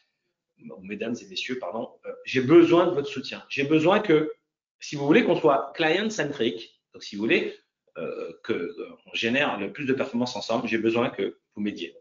[0.82, 3.44] mesdames et messieurs, pardon, euh, j'ai besoin de votre soutien.
[3.48, 4.32] J'ai besoin que,
[4.78, 7.56] si vous voulez qu'on soit client-centric, donc si vous voulez
[7.98, 11.96] euh, qu'on euh, génère le plus de performances ensemble, j'ai besoin que vous m'aidiez.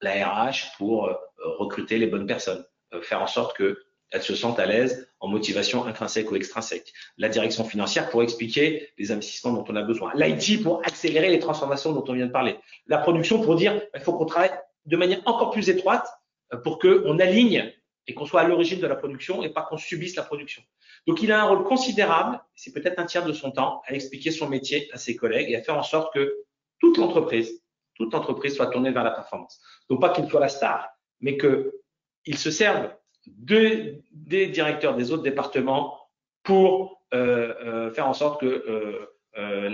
[0.00, 2.64] La RH pour euh, recruter les bonnes personnes,
[3.02, 3.78] faire en sorte que
[4.12, 6.92] elles se sentent à l'aise en motivation intrinsèque ou extrinsèque.
[7.16, 10.12] La direction financière pour expliquer les investissements dont on a besoin.
[10.14, 12.56] L'IT pour accélérer les transformations dont on vient de parler.
[12.86, 14.52] La production pour dire il faut qu'on travaille
[14.84, 16.06] de manière encore plus étroite
[16.52, 17.72] euh, pour qu'on aligne
[18.06, 20.62] et qu'on soit à l'origine de la production et pas qu'on subisse la production.
[21.06, 24.30] Donc il a un rôle considérable, c'est peut-être un tiers de son temps, à expliquer
[24.30, 26.36] son métier à ses collègues et à faire en sorte que
[26.80, 27.61] toute l'entreprise,
[28.02, 29.60] toute l'entreprise soit tournée vers la performance.
[29.88, 30.88] Donc pas qu'il soit la star,
[31.20, 32.90] mais qu'il se serve
[33.26, 34.02] des
[34.48, 35.98] directeurs des autres départements
[36.42, 39.68] pour euh, euh, faire en sorte que euh,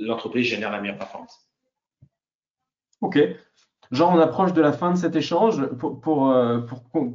[0.00, 1.48] l'entreprise génère la meilleure performance.
[3.00, 3.18] Ok.
[3.90, 5.66] Jean, on approche de la fin de cet échange.
[5.78, 6.32] Pour, pour,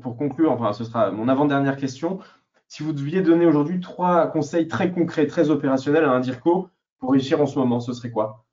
[0.02, 2.20] pour, conclure, enfin, ce sera mon avant-dernière question.
[2.68, 7.12] Si vous deviez donner aujourd'hui trois conseils très concrets, très opérationnels à un DIRCO pour
[7.12, 8.45] réussir en ce moment, ce serait quoi?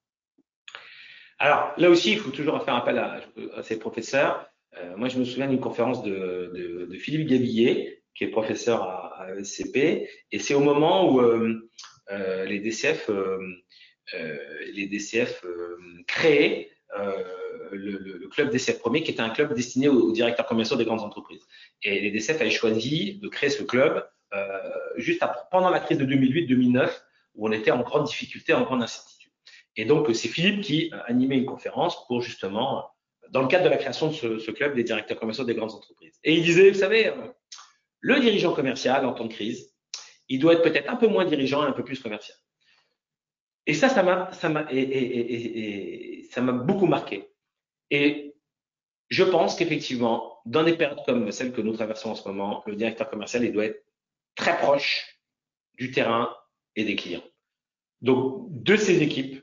[1.43, 3.21] Alors, là aussi, il faut toujours faire appel à,
[3.57, 4.47] à ses professeurs.
[4.79, 9.35] Euh, moi, je me souviens d'une conférence de, Philippe Gabillet, qui est professeur à, à
[9.35, 11.69] ESCP, et c'est au moment où euh,
[12.13, 13.11] euh les DCF,
[14.73, 15.45] les DCF
[16.07, 16.71] créaient
[17.73, 21.43] le, club DCF premier, qui était un club destiné aux, directeurs commerciaux des grandes entreprises.
[21.83, 24.09] Et les DCF avaient choisi de créer ce club
[24.97, 26.89] juste pendant la crise de 2008-2009,
[27.35, 29.12] où on était en grande difficulté, en grande incertitude.
[29.77, 32.93] Et donc, c'est Philippe qui animait une conférence pour justement
[33.31, 36.19] dans le cadre de la création de ce, club des directeurs commerciaux des grandes entreprises.
[36.23, 37.29] Et il disait, vous savez, euh,
[38.01, 39.75] le dirigeant commercial en temps de crise,
[40.29, 42.37] il doit être peut-être un peu moins dirigeant et un peu plus commercial.
[43.67, 47.31] Et ça, ça m'a, ça m'a, et, ça m'a beaucoup marqué.
[47.91, 48.35] Et
[49.09, 52.77] je pense qu'effectivement, dans des périodes comme celle que nous traversons en ce moment, le
[52.77, 53.85] directeur commercial, il doit être
[54.35, 55.19] très proche
[55.75, 56.35] du terrain
[56.77, 57.25] et des clients.
[58.01, 59.42] Donc, de ses équipes,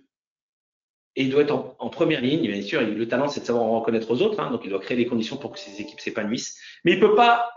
[1.19, 2.47] et il doit être en, première ligne.
[2.49, 4.39] Bien sûr, le talent, c'est de savoir en reconnaître aux autres.
[4.39, 6.57] Hein, donc, il doit créer les conditions pour que ses équipes s'épanouissent.
[6.85, 7.51] Mais il peut pas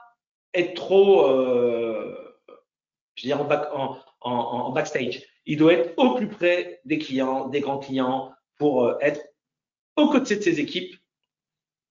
[0.53, 2.13] être trop, euh,
[3.15, 5.23] je veux dire, en, en, backstage.
[5.47, 9.23] Il doit être au plus près des clients, des grands clients, pour euh, être
[9.97, 10.97] aux côtés de ses équipes,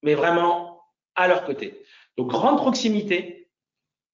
[0.04, 0.82] mais vraiment
[1.16, 1.86] à leur côté.
[2.18, 3.50] Donc, grande proximité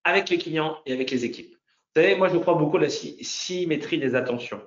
[0.04, 1.56] avec les clients et avec les équipes.
[1.96, 4.62] Vous savez, moi, je crois beaucoup à la symétrie des attentions.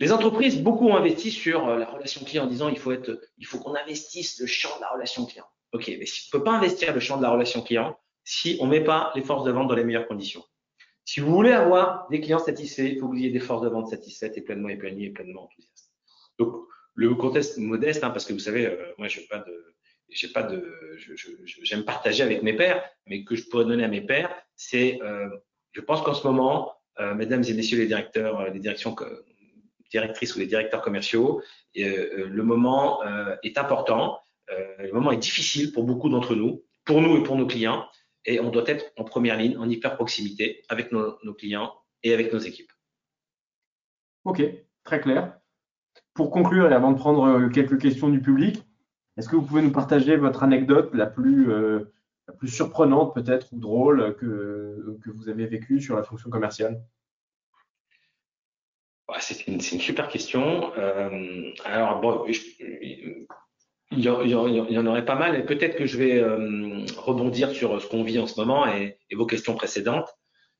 [0.00, 3.20] Les entreprises, beaucoup ont investi sur euh, la relation client en disant il faut être,
[3.38, 5.46] il faut qu'on investisse le champ de la relation client.
[5.72, 8.56] Ok, mais si on ne peut pas investir le champ de la relation client si
[8.60, 10.42] on ne met pas les forces de vente dans les meilleures conditions.
[11.04, 13.68] Si vous voulez avoir des clients satisfaits, il faut que vous ayez des forces de
[13.68, 15.90] vente satisfaites et pleinement épanouies et pleinement enthousiastes.
[16.38, 16.54] Donc,
[16.94, 19.74] le contexte modeste, hein, parce que vous savez, euh, moi, je pas de,
[20.08, 20.96] j'ai pas de,
[21.62, 25.28] j'aime partager avec mes pairs, mais que je pourrais donner à mes pairs, c'est, euh,
[25.72, 28.94] je pense qu'en ce moment, euh, mesdames et messieurs les directeurs, euh, les directions
[29.94, 31.40] directrices ou les directeurs commerciaux,
[31.78, 34.18] euh, euh, le moment euh, est important,
[34.78, 37.86] le moment est difficile pour beaucoup d'entre nous, pour nous et pour nos clients,
[38.26, 42.30] et on doit être en première ligne, en hyper proximité avec nos, clients et avec
[42.32, 42.70] nos équipes.
[44.24, 44.42] Ok,
[44.84, 45.38] très clair.
[46.12, 48.62] Pour conclure et avant de prendre quelques questions du public,
[49.16, 51.48] est-ce que vous pouvez nous partager votre anecdote la plus,
[52.44, 56.82] surprenante peut-être ou drôle que vous avez vécue sur la fonction commerciale?
[59.20, 60.72] C'est une, super question.
[60.76, 62.26] Euh, alors, bon,
[63.90, 66.22] il y, en, aurait pas mal et peut-être que je vais
[66.96, 70.08] rebondir sur ce qu'on vit en ce moment et, vos questions précédentes.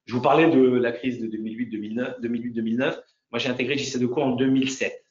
[0.06, 2.20] Je vous parlais de la crise de 2008-2009.
[2.20, 3.00] 2008-2009.
[3.30, 5.04] Moi, j'ai intégré JC Deco en 2007.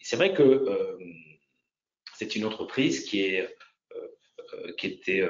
[0.00, 0.66] C'est vrai que
[2.16, 3.48] c'est une entreprise qui est
[4.78, 5.28] qui était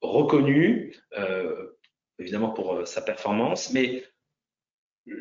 [0.00, 0.94] reconnue
[2.18, 4.04] évidemment pour sa performance, mais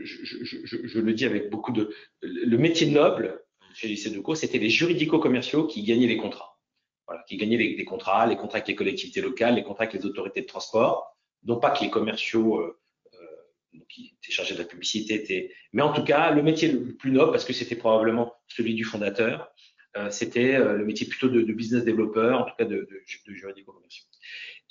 [0.03, 1.93] je, le dis avec beaucoup de.
[2.21, 3.41] Le métier noble
[3.73, 6.59] chez lycée de c'était les juridico-commerciaux qui gagnaient les contrats.
[7.07, 10.05] Voilà, qui gagnaient les, contrats, les contrats avec les collectivités locales, les contrats avec les
[10.05, 11.17] autorités de transport.
[11.43, 12.79] Non pas que les commerciaux euh,
[13.13, 15.51] euh, qui étaient chargés de la publicité étaient.
[15.73, 18.83] Mais en tout cas, le métier le plus noble, parce que c'était probablement celui du
[18.83, 19.51] fondateur,
[19.97, 24.05] euh, c'était le métier plutôt de, business développeur, en tout cas de, de, juridico-commerciaux.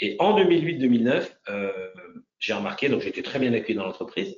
[0.01, 1.29] Et en 2008-2009,
[2.39, 4.37] j'ai remarqué, donc j'étais très bien accueilli dans l'entreprise,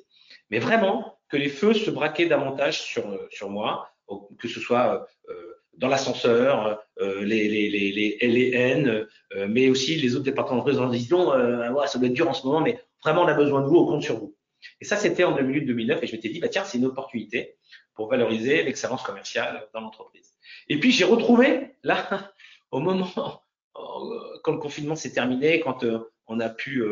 [0.50, 3.88] mais vraiment que les feux se braquaient davantage sur, euh, sur moi,
[4.38, 5.34] que ce soit euh,
[5.78, 9.06] dans l'ascenseur, euh, les, les, les, les LN,
[9.48, 12.44] mais aussi les autres départements de en disant ouais, ça doit être dur en ce
[12.44, 14.36] moment, mais vraiment on a besoin de vous, on compte sur vous.
[14.80, 17.56] Et ça, c'était en 2008-2009, et je m'étais dit, bah, tiens, c'est une opportunité
[17.94, 20.34] pour valoriser l'excellence commerciale dans l'entreprise.
[20.68, 22.32] Et puis j'ai retrouvé, là,
[22.72, 23.42] au moment,
[24.42, 25.84] quand le confinement s'est terminé, quand
[26.26, 26.84] on a pu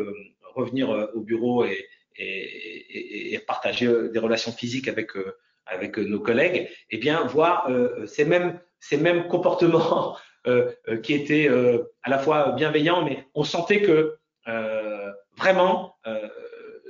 [0.55, 1.85] revenir au bureau et,
[2.19, 7.25] et, et, partager euh, des relations physiques avec euh, avec euh, nos collègues, eh bien
[7.25, 7.69] voir
[8.07, 10.17] ces mêmes ces mêmes comportements
[11.03, 11.47] qui étaient
[12.03, 14.17] à la fois bienveillants, mais on sentait que
[15.37, 15.95] vraiment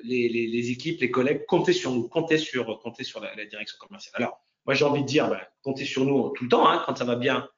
[0.03, 3.45] les, les, les, équipes, les collègues comptaient sur nous, comptaient sur comptaient sur la, la
[3.45, 4.13] direction commerciale.
[4.15, 6.95] Alors moi j'ai envie de dire, ben, comptez sur nous tout le temps, hein, quand
[6.97, 7.49] ça va bien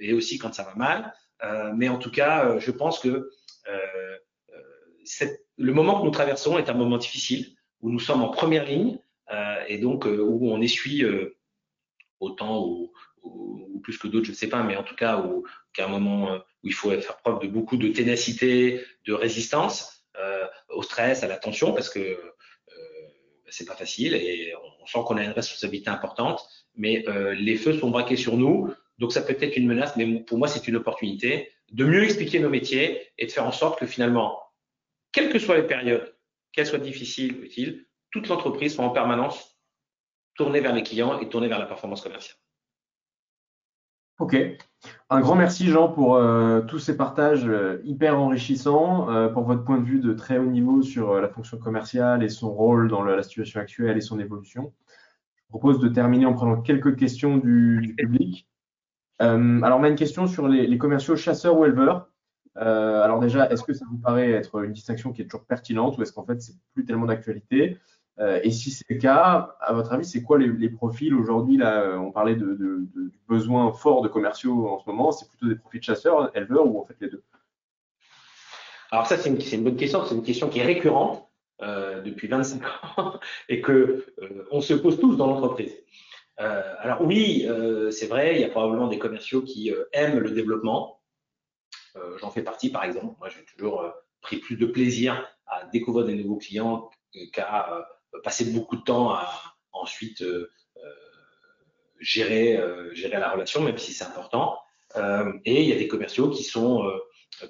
[0.00, 1.74] et aussi quand ça va mal.
[1.76, 3.30] mais en tout cas, je pense que
[5.56, 8.98] le moment que nous traversons est un moment difficile, où nous sommes en première ligne
[9.30, 11.36] euh, et donc euh, où on essuie euh,
[12.20, 15.44] autant ou, ou, plus que d'autres, je ne sais pas, mais en tout cas où
[15.74, 20.06] qu'à un moment où il faut faire preuve de beaucoup de ténacité, de résistance
[20.70, 22.18] au stress, à la tension, parce que
[23.50, 27.04] c'est pas facile et on sent qu'on a une responsabilité importante, mais
[27.36, 30.48] les feux sont braqués sur nous, donc ça peut être une menace, mais pour moi
[30.48, 34.43] c'est une opportunité de mieux expliquer nos métiers et de faire en sorte que finalement
[35.14, 36.14] quelles que soient les périodes,
[36.52, 39.56] qu'elles soient difficiles ou utiles, toute l'entreprise soit en permanence
[40.36, 42.36] tournée vers les clients et tournée vers la performance commerciale.
[44.20, 44.36] Ok.
[45.10, 49.64] Un grand merci Jean pour euh, tous ces partages euh, hyper enrichissants, euh, pour votre
[49.64, 53.02] point de vue de très haut niveau sur la fonction commerciale et son rôle dans
[53.02, 54.72] la situation actuelle et son évolution.
[55.36, 58.48] Je propose de terminer en prenant quelques questions du, public.
[59.18, 62.08] alors on a une question sur les, les commerciaux chasseurs ou éleveurs.
[62.56, 65.98] Euh, alors déjà, est-ce que ça vous paraît être une distinction qui est toujours pertinente
[65.98, 67.78] ou est-ce qu'en fait c'est plus tellement d'actualité
[68.20, 71.98] euh, Et si c'est le cas, à votre avis, c'est quoi les, profils aujourd'hui Là,
[71.98, 75.10] on parlait de, de, de, du besoin fort de commerciaux en ce moment.
[75.10, 77.22] C'est plutôt des profils chasseurs, éleveurs ou en fait les deux?
[78.92, 80.04] Alors ça, c'est une, une, bonne question.
[80.04, 81.28] C'est une question qui est récurrente
[81.62, 82.62] euh, depuis 25
[82.96, 85.72] ans et que euh, on se pose tous dans l'entreprise.
[86.40, 87.48] Euh, alors oui,
[87.90, 90.93] c'est vrai, il y a probablement des commerciaux qui aiment le développement, euh,
[92.20, 93.14] j'en fais partie, par exemple.
[93.18, 96.90] Moi, j'ai toujours euh, pris plus de plaisir à découvrir des nouveaux clients
[97.32, 97.82] qu'à euh,
[98.22, 100.24] passer beaucoup de temps à ensuite
[102.00, 102.60] gérer,
[102.92, 104.58] gérer la relation, même si c'est important.
[105.44, 106.88] et il y a des commerciaux qui sont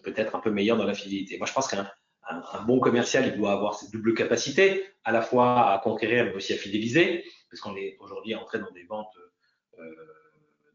[0.02, 1.36] peut-être un peu meilleurs dans la fidélité.
[1.38, 1.88] Moi, je pense qu'un
[2.28, 6.34] un, bon commercial, il doit avoir cette double capacité, à la fois à conquérir, mais
[6.34, 9.14] aussi à fidéliser, parce qu'on est aujourd'hui entré dans des ventes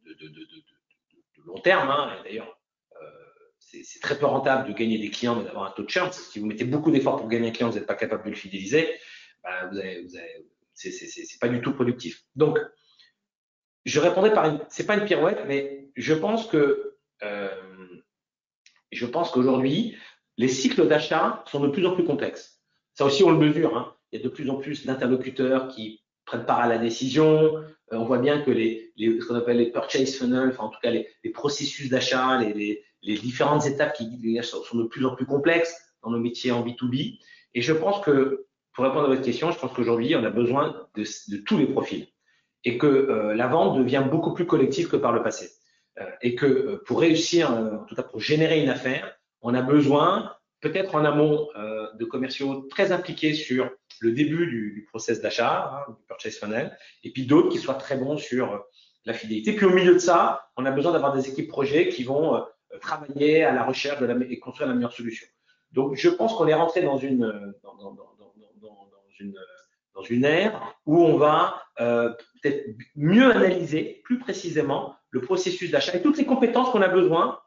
[0.05, 0.15] de,
[1.45, 1.89] long terme.
[1.89, 2.59] Hein, d'ailleurs,
[3.83, 6.11] c'est très peu rentable de gagner des clients mais d'avoir un taux de churn.
[6.11, 8.35] Si vous mettez beaucoup d'efforts pour gagner un client, vous n'êtes pas capable de le
[8.35, 8.89] fidéliser,
[9.43, 12.23] bah, vous avez, vous avez, c'est pas du tout productif.
[12.35, 12.57] Donc,
[13.85, 17.49] je répondrai par une, c'est pas une pirouette, mais je pense que, euh,
[18.91, 19.97] je pense qu'aujourd'hui,
[20.37, 22.61] les cycles d'achat sont de plus en plus complexes.
[22.93, 23.77] Ça aussi, on le mesure.
[23.77, 23.95] Hein.
[24.11, 27.55] Il y a de plus en plus d'interlocuteurs qui prennent part à la décision.
[27.57, 30.69] Euh, on voit bien que les, les ce qu'on appelle les purchase funnels, enfin en
[30.69, 35.15] tout cas les, les processus d'achat, les, les différentes étapes qui sont de plus en
[35.15, 37.19] plus complexes dans nos métiers en B2B.
[37.53, 40.87] Et je pense que, pour répondre à votre question, je pense qu'aujourd'hui, on a besoin
[40.95, 42.07] de, tous les profils
[42.65, 45.49] et que euh, la vente devient beaucoup plus collective que par le passé.
[45.99, 49.61] Euh, et que euh, pour réussir, en tout cas pour générer une affaire, on a
[49.61, 51.47] besoin peut-être en amont
[51.97, 53.69] de commerciaux très impliqués sur
[54.01, 57.75] le début du, du process d'achat, hein, du purchase funnel, et puis d'autres qui soient
[57.75, 58.65] très bons sur
[59.05, 59.53] la fidélité.
[59.53, 62.43] Puis au milieu de ça, on a besoin d'avoir des équipes projets qui vont
[62.81, 65.27] travailler à la recherche de la, et construire la meilleure solution.
[65.71, 68.13] Donc, je pense qu'on est rentré dans une, dans, dans, dans,
[69.19, 69.35] une
[69.99, 72.09] dans une ère où on va euh,
[72.41, 77.39] peut-être mieux analyser plus précisément le processus d'achat et toutes les compétences qu'on a besoin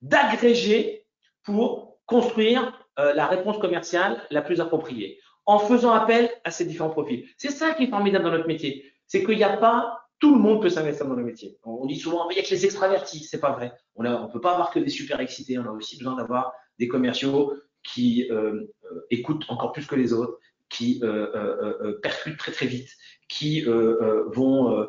[0.00, 1.06] d'agréger
[1.44, 6.90] pour construire euh, la réponse commerciale la plus appropriée en faisant appel à ces différents
[6.90, 7.28] profils.
[7.36, 8.84] C'est ça qui est formidable dans notre métier.
[9.06, 11.58] C'est qu'il n'y a pas tout le monde peut s'investir dans le métier.
[11.64, 13.24] On dit souvent, il n'y a que les extravertis.
[13.24, 13.72] C'est pas vrai.
[13.96, 15.58] On ne peut pas avoir que des super excités.
[15.58, 20.12] On a aussi besoin d'avoir des commerciaux qui euh, euh, écoutent encore plus que les
[20.12, 22.90] autres, qui euh, percutent très très vite,
[23.28, 24.86] qui vont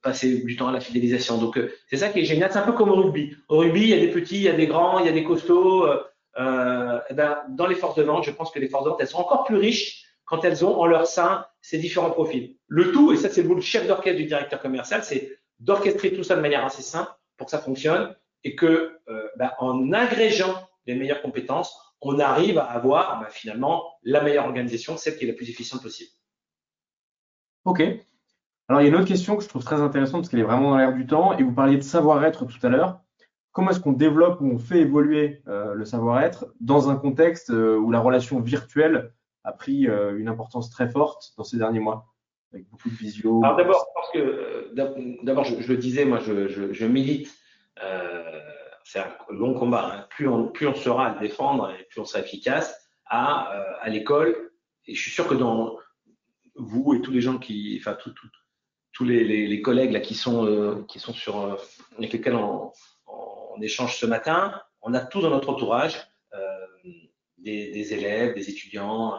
[0.00, 1.38] passer du temps à la fidélisation.
[1.38, 1.58] Donc
[1.90, 2.52] c'est ça qui est génial.
[2.52, 3.34] C'est un peu comme au rugby.
[3.48, 5.12] Au rugby, il y a des petits, il y a des grands, il y a
[5.12, 5.88] des costauds.
[6.38, 9.08] Eh ben, dans les forces de vente, je pense que les forces de vente, elles
[9.08, 12.56] sont encore plus riches quand elles ont en leur sein ces différents profils.
[12.66, 16.36] Le tout, et ça c'est le chef d'orchestre du directeur commercial, c'est d'orchestrer tout ça
[16.36, 20.96] de manière assez simple pour que ça fonctionne et que euh, bah, en agrégeant les
[20.96, 25.34] meilleures compétences, on arrive à avoir bah, finalement la meilleure organisation, celle qui est la
[25.34, 26.10] plus efficiente possible.
[27.64, 27.80] Ok.
[28.68, 30.44] Alors il y a une autre question que je trouve très intéressante parce qu'elle est
[30.44, 33.00] vraiment dans l'air du temps et vous parliez de savoir-être tout à l'heure.
[33.52, 37.76] Comment est-ce qu'on développe ou on fait évoluer euh, le savoir-être dans un contexte euh,
[37.76, 39.12] où la relation virtuelle
[39.44, 42.06] a pris euh, une importance très forte dans ces derniers mois,
[42.52, 43.40] avec beaucoup de visio.
[43.42, 47.34] Alors d'abord, parce que euh, d'abord, je, le disais, moi, je, je, milite.
[47.82, 48.40] Euh,
[48.84, 49.90] c'est un long combat.
[49.92, 50.06] Hein.
[50.10, 53.88] Plus, on, plus on sera à le défendre et plus on sera efficace à, à
[53.88, 54.52] l'école.
[54.86, 55.76] Et je suis sûr que dans
[56.56, 57.96] vous et tous les gens qui, enfin,
[58.92, 61.58] tous les, les, collègues là qui sont, qui sont sur,
[61.96, 62.72] avec lesquels on,
[63.06, 66.00] on, échange ce matin, on a tous dans notre entourage
[67.42, 69.14] des, élèves, des étudiants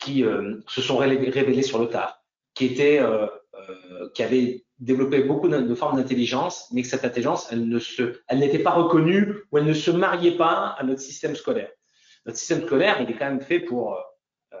[0.00, 2.22] qui euh, se sont révélés sur le tard,
[2.54, 7.50] qui étaient, euh, euh, qui avaient développé beaucoup de, formes d'intelligence, mais que cette intelligence,
[7.50, 11.70] elle n'était pas reconnue ou elle ne se mariait pas à notre système scolaire.
[12.26, 13.98] Notre système scolaire, il est quand même fait pour,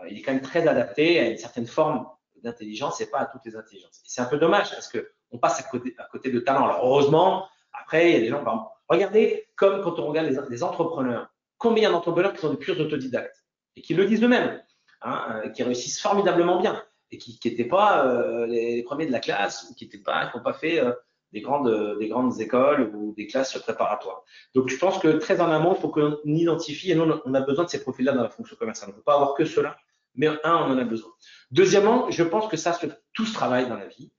[0.08, 2.06] il est quand même très adapté à une certaine forme
[2.42, 4.00] d'intelligence et pas à toutes les intelligences.
[4.04, 6.64] C'est un peu dommage parce que on passe à côté, de talent.
[6.64, 11.33] Alors heureusement, après, il y a des gens, regardez comme quand on regarde les entrepreneurs,
[11.64, 13.42] combien d'entrepreneurs qui sont des purs autodidactes
[13.76, 14.60] et qui le disent eux-mêmes.
[15.06, 19.20] Hein, euh, qui réussissent formidablement bien et qui n'étaient pas euh, les, premiers de la
[19.20, 20.92] classe ou qui n'étaient pas, n'ont pas fait euh,
[21.32, 24.22] des grandes, des grandes écoles ou des classes préparatoires.
[24.54, 27.40] Donc, je pense que très en amont, il faut qu'on identifie et nous, on a
[27.42, 28.90] besoin de ces profils-là dans la fonction commerciale.
[28.90, 29.76] On ne peut pas avoir que cela,
[30.14, 31.10] mais un, on en a besoin.
[31.50, 34.10] Deuxièmement, je pense que ça se tout se travaille dans la vie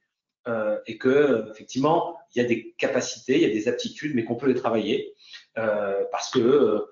[0.85, 4.35] et que effectivement, il y a des capacités, il y a des aptitudes, mais qu'on
[4.35, 5.15] peut les travailler
[5.55, 6.85] parce que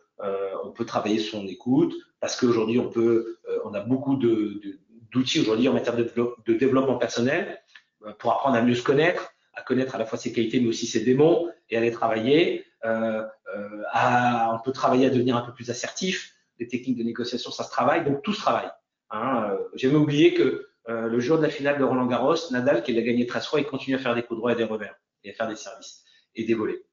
[0.64, 1.94] on peut travailler son écoute,
[2.24, 7.62] parce qu'aujourd'hui, on peut, euh, on a beaucoup d'outils aujourd'hui en matière de, développement personnel
[8.06, 10.70] euh, pour apprendre à mieux se connaître, à connaître à la fois ses qualités mais
[10.70, 12.64] aussi ses démons et à les travailler.
[12.86, 16.34] Euh, on peut travailler à devenir un peu plus assertif.
[16.60, 18.72] Les techniques de négociation, ça se travaille, donc tout se travaille.
[19.12, 19.58] Hein.
[19.74, 23.02] J'ai même oublié que le jour de la finale de Roland Garros, Nadal, qui a
[23.02, 24.96] gagné 13 fois, il continue à faire des coups droits et des revers
[25.26, 26.06] et à faire des services
[26.36, 26.86] et des volets.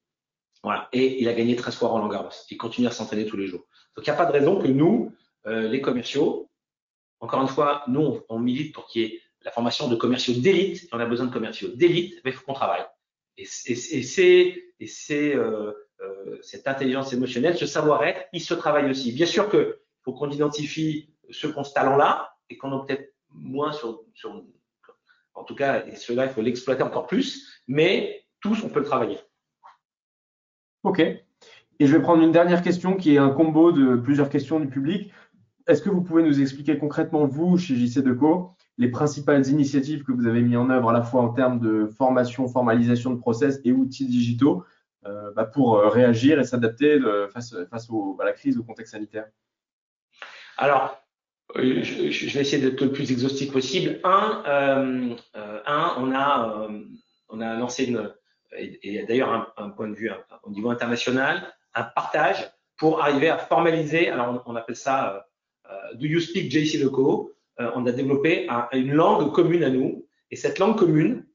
[0.63, 0.89] Voilà.
[0.93, 2.31] Et il a gagné 13 fois Roland Garros.
[2.51, 3.67] Il continue à s'entraîner tous les jours.
[3.97, 5.13] Donc, il n'y a pas de raison que nous,
[5.47, 6.51] euh, les commerciaux,
[7.21, 10.89] encore une fois, nous, on, milite pour qu'il y ait la formation de commerciaux d'élite.
[10.93, 12.85] On a besoin de commerciaux d'élite, mais il faut qu'on travaille.
[13.37, 19.13] Et, c'est euh, euh, cette intelligence émotionnelle, ce savoir-être, il se travaille aussi.
[19.13, 23.15] Bien sûr qu'il faut qu'on identifie ceux qui ont ce talent-là et qu'on a peut-être
[23.31, 24.43] moins sur, sur,
[25.35, 28.87] en tout cas, et cela, il faut l'exploiter encore plus, mais tous, on peut le
[28.87, 29.19] travailler.
[30.83, 31.01] Ok.
[31.01, 34.68] Et je vais prendre une dernière question qui est un combo de plusieurs questions du
[34.68, 35.12] public.
[35.66, 40.12] Est-ce que vous pouvez nous expliquer concrètement, vous, chez JC Deco, les principales initiatives que
[40.12, 43.61] vous avez mis en œuvre à la fois en termes de formation, formalisation de process
[43.64, 44.64] et outils digitaux
[45.07, 46.99] euh, bah, pour euh, réagir et s'adapter
[47.33, 47.89] face, face
[48.20, 49.26] à la crise, au contexte sanitaire?
[50.57, 50.99] Alors,
[51.57, 54.01] euh, je, vais essayer d'être le plus exhaustif possible.
[54.05, 54.43] Un,
[55.35, 56.68] un on, a,
[57.28, 58.11] on a lancé une,
[58.57, 60.11] et, d'ailleurs un, point de vue
[60.43, 65.27] au niveau international, un partage pour arriver à formaliser, alors on, appelle ça
[65.71, 70.07] euh, Do you speak JC Loco euh, On a développé une langue commune à nous,
[70.31, 71.27] et cette langue commune,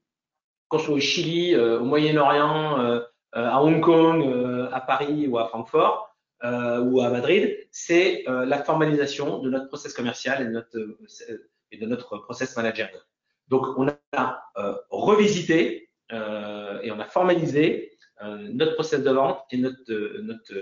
[0.68, 3.02] qu'on soit au Chili, euh, au Moyen-Orient,
[3.34, 9.50] à Hong Kong, à Paris ou à Francfort, ou à Madrid, c'est la formalisation de
[9.50, 13.02] notre process commercial et de notre, process managérial.
[13.50, 14.52] Donc, on a
[14.90, 20.54] revisité euh, et on a formalisé euh, notre process de vente et notre, euh, notre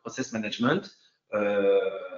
[0.00, 0.90] process management.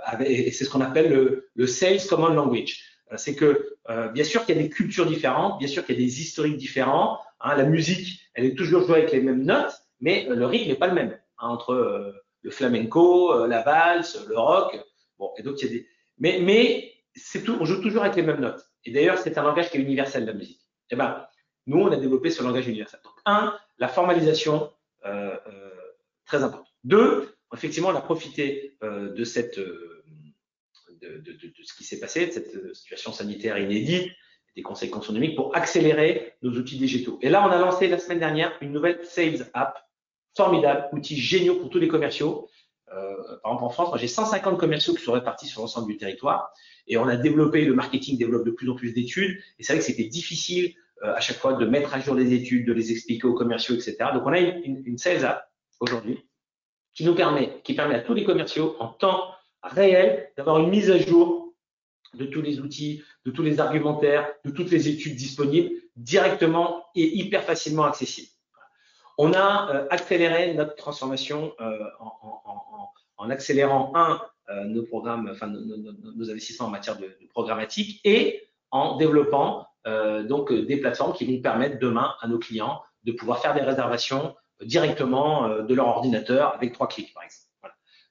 [0.03, 2.83] Avec, et c'est ce qu'on appelle le, le, Sales Common Language.
[3.17, 3.77] C'est que
[4.13, 6.57] bien sûr qu'il y a des cultures différentes, bien sûr qu'il y a des historiques
[6.57, 7.21] différents.
[7.41, 10.75] Hein, la musique, elle est toujours jouée avec les mêmes notes, mais le rythme n'est
[10.75, 12.13] pas le même hein, entre
[12.43, 14.81] le flamenco, la valse, le rock.
[15.21, 15.89] Bon, et donc il y a des.
[16.19, 18.65] Mais, mais c'est tout, on joue toujours avec les mêmes notes.
[18.85, 20.61] Et d'ailleurs, c'est un langage qui est universel, la musique.
[20.91, 21.25] Eh ben,
[21.67, 23.01] nous, on a développé ce langage universel.
[23.05, 24.71] Donc, un, la formalisation,
[25.07, 25.71] euh, euh,
[26.27, 26.73] très importante.
[26.85, 31.23] Deux, effectivement, on a profité euh, de cette, de,
[31.63, 34.11] ce qui s'est passé, de cette situation sanitaire inédite,
[34.57, 37.19] des conséquences économiques pour accélérer nos outils digitaux.
[37.23, 39.79] Et là, on a lancé la semaine dernière une nouvelle Sales App,
[40.37, 42.49] formidable, outil géniaux pour tous les commerciaux.
[42.87, 46.53] Par exemple, en France, j'ai 150 commerciaux qui sont répartis sur l'ensemble du territoire.
[46.87, 49.41] Et on a développé, le marketing développe de plus en plus d'études.
[49.59, 52.67] Et c'est vrai que c'était difficile à chaque fois de mettre à jour les études,
[52.67, 53.97] de les expliquer aux commerciaux, etc.
[54.15, 55.49] Donc, on a une, une, sales app
[55.81, 56.27] aujourd'hui
[56.95, 59.31] qui nous permet, qui permet à tous les commerciaux en temps
[59.63, 61.55] réel d'avoir une mise à jour
[62.15, 67.17] de tous les outils, de tous les argumentaires, de toutes les études disponibles directement et
[67.19, 68.29] hyper facilement accessibles.
[69.19, 71.79] On a euh, accéléré notre transformation euh,
[73.17, 78.97] en, accélérant un euh, nos programmes, enfin nos, investissements en matière de, programmatique et en
[78.97, 83.55] développant euh, donc des plateformes qui vont permettre demain à nos clients de pouvoir faire
[83.55, 87.43] des réservations directement euh, de leur ordinateur avec trois clics, par exemple.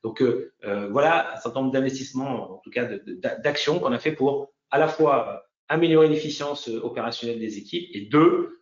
[0.04, 2.88] Donc euh, euh, voilà un certain nombre d'investissements, en tout cas
[3.40, 8.60] d'actions qu'on a fait pour à la fois améliorer l'efficience opérationnelle des équipes et deux,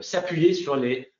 [0.00, 1.12] s'appuyer sur les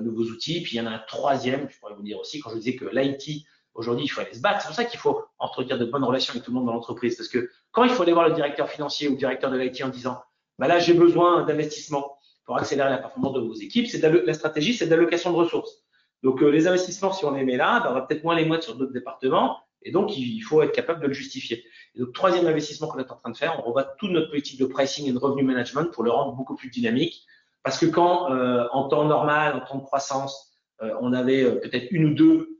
[0.00, 0.62] nouveaux outils.
[0.62, 2.76] Puis il y en a un troisième, je pourrais vous dire aussi, quand je disais
[2.76, 4.60] que l'IT Aujourd'hui, il faut aller se battre.
[4.60, 7.16] C'est pour ça qu'il faut entretenir de bonnes relations avec tout le monde dans l'entreprise.
[7.16, 9.80] Parce que quand il faut aller voir le directeur financier ou le directeur de l'IT
[9.84, 10.20] en disant,
[10.60, 14.74] bah là, j'ai besoin d'investissement, pour accélérer la performance de vos équipes, c'est la stratégie,
[14.74, 15.84] c'est d'allocation de ressources.
[16.22, 18.44] Donc, euh, les investissements, si on les met là, ben, on va peut-être moins les
[18.44, 19.56] mettre sur d'autres départements.
[19.82, 21.64] Et donc, il faut être capable de le justifier.
[21.94, 24.60] Et donc, troisième investissement qu'on est en train de faire, on revoit toute notre politique
[24.60, 27.24] de pricing et de revenu management pour le rendre beaucoup plus dynamique.
[27.62, 30.52] Parce que quand, euh, en temps normal, en temps de croissance,
[30.82, 32.58] euh, on avait peut-être une ou deux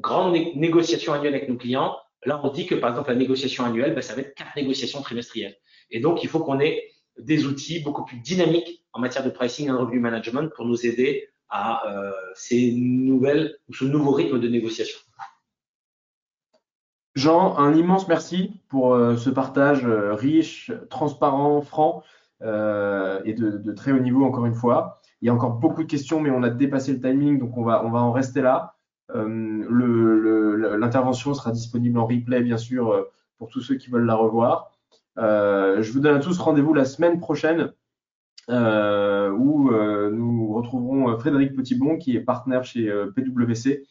[0.00, 3.64] grandes né négociations annuelles avec nos clients, là, on dit que, par exemple, la négociation
[3.64, 5.56] annuelle, ben, ça va être quatre négociations trimestrielles.
[5.90, 6.82] Et donc, il faut qu'on ait
[7.18, 11.28] des outils beaucoup plus dynamiques en matière de pricing et de management pour nous aider
[11.48, 14.98] à euh, ces nouvelles ou ce nouveau rythme de négociation.
[17.14, 22.02] Jean, un immense merci pour euh, ce partage euh, riche, transparent, franc
[22.42, 25.00] et de, de, très haut niveau encore une fois.
[25.22, 27.62] Il y a encore beaucoup de questions, mais on a dépassé le timing, donc on
[27.62, 28.74] va, on va en rester là.
[29.14, 33.06] L'intervention sera disponible en replay, bien sûr,
[33.38, 34.73] pour tous ceux qui veulent la revoir.
[35.18, 37.72] Euh, je vous donne à tous rendez-vous la semaine prochaine
[38.50, 43.86] euh, où euh, nous retrouverons Frédéric Petitbon qui est partenaire chez PwC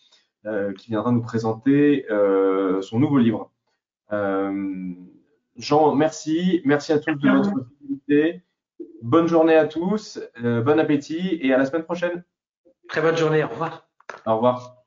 [0.78, 2.06] qui viendra nous présenter
[2.82, 3.52] son nouveau livre.
[5.56, 6.62] Jean, merci.
[6.66, 8.44] Merci à tous de votre fidélité.
[9.02, 12.26] Bonne journée à tous, bon appétit et à la semaine prochaine.
[12.90, 13.88] Très bonne journée, au revoir.
[14.26, 14.83] Au revoir.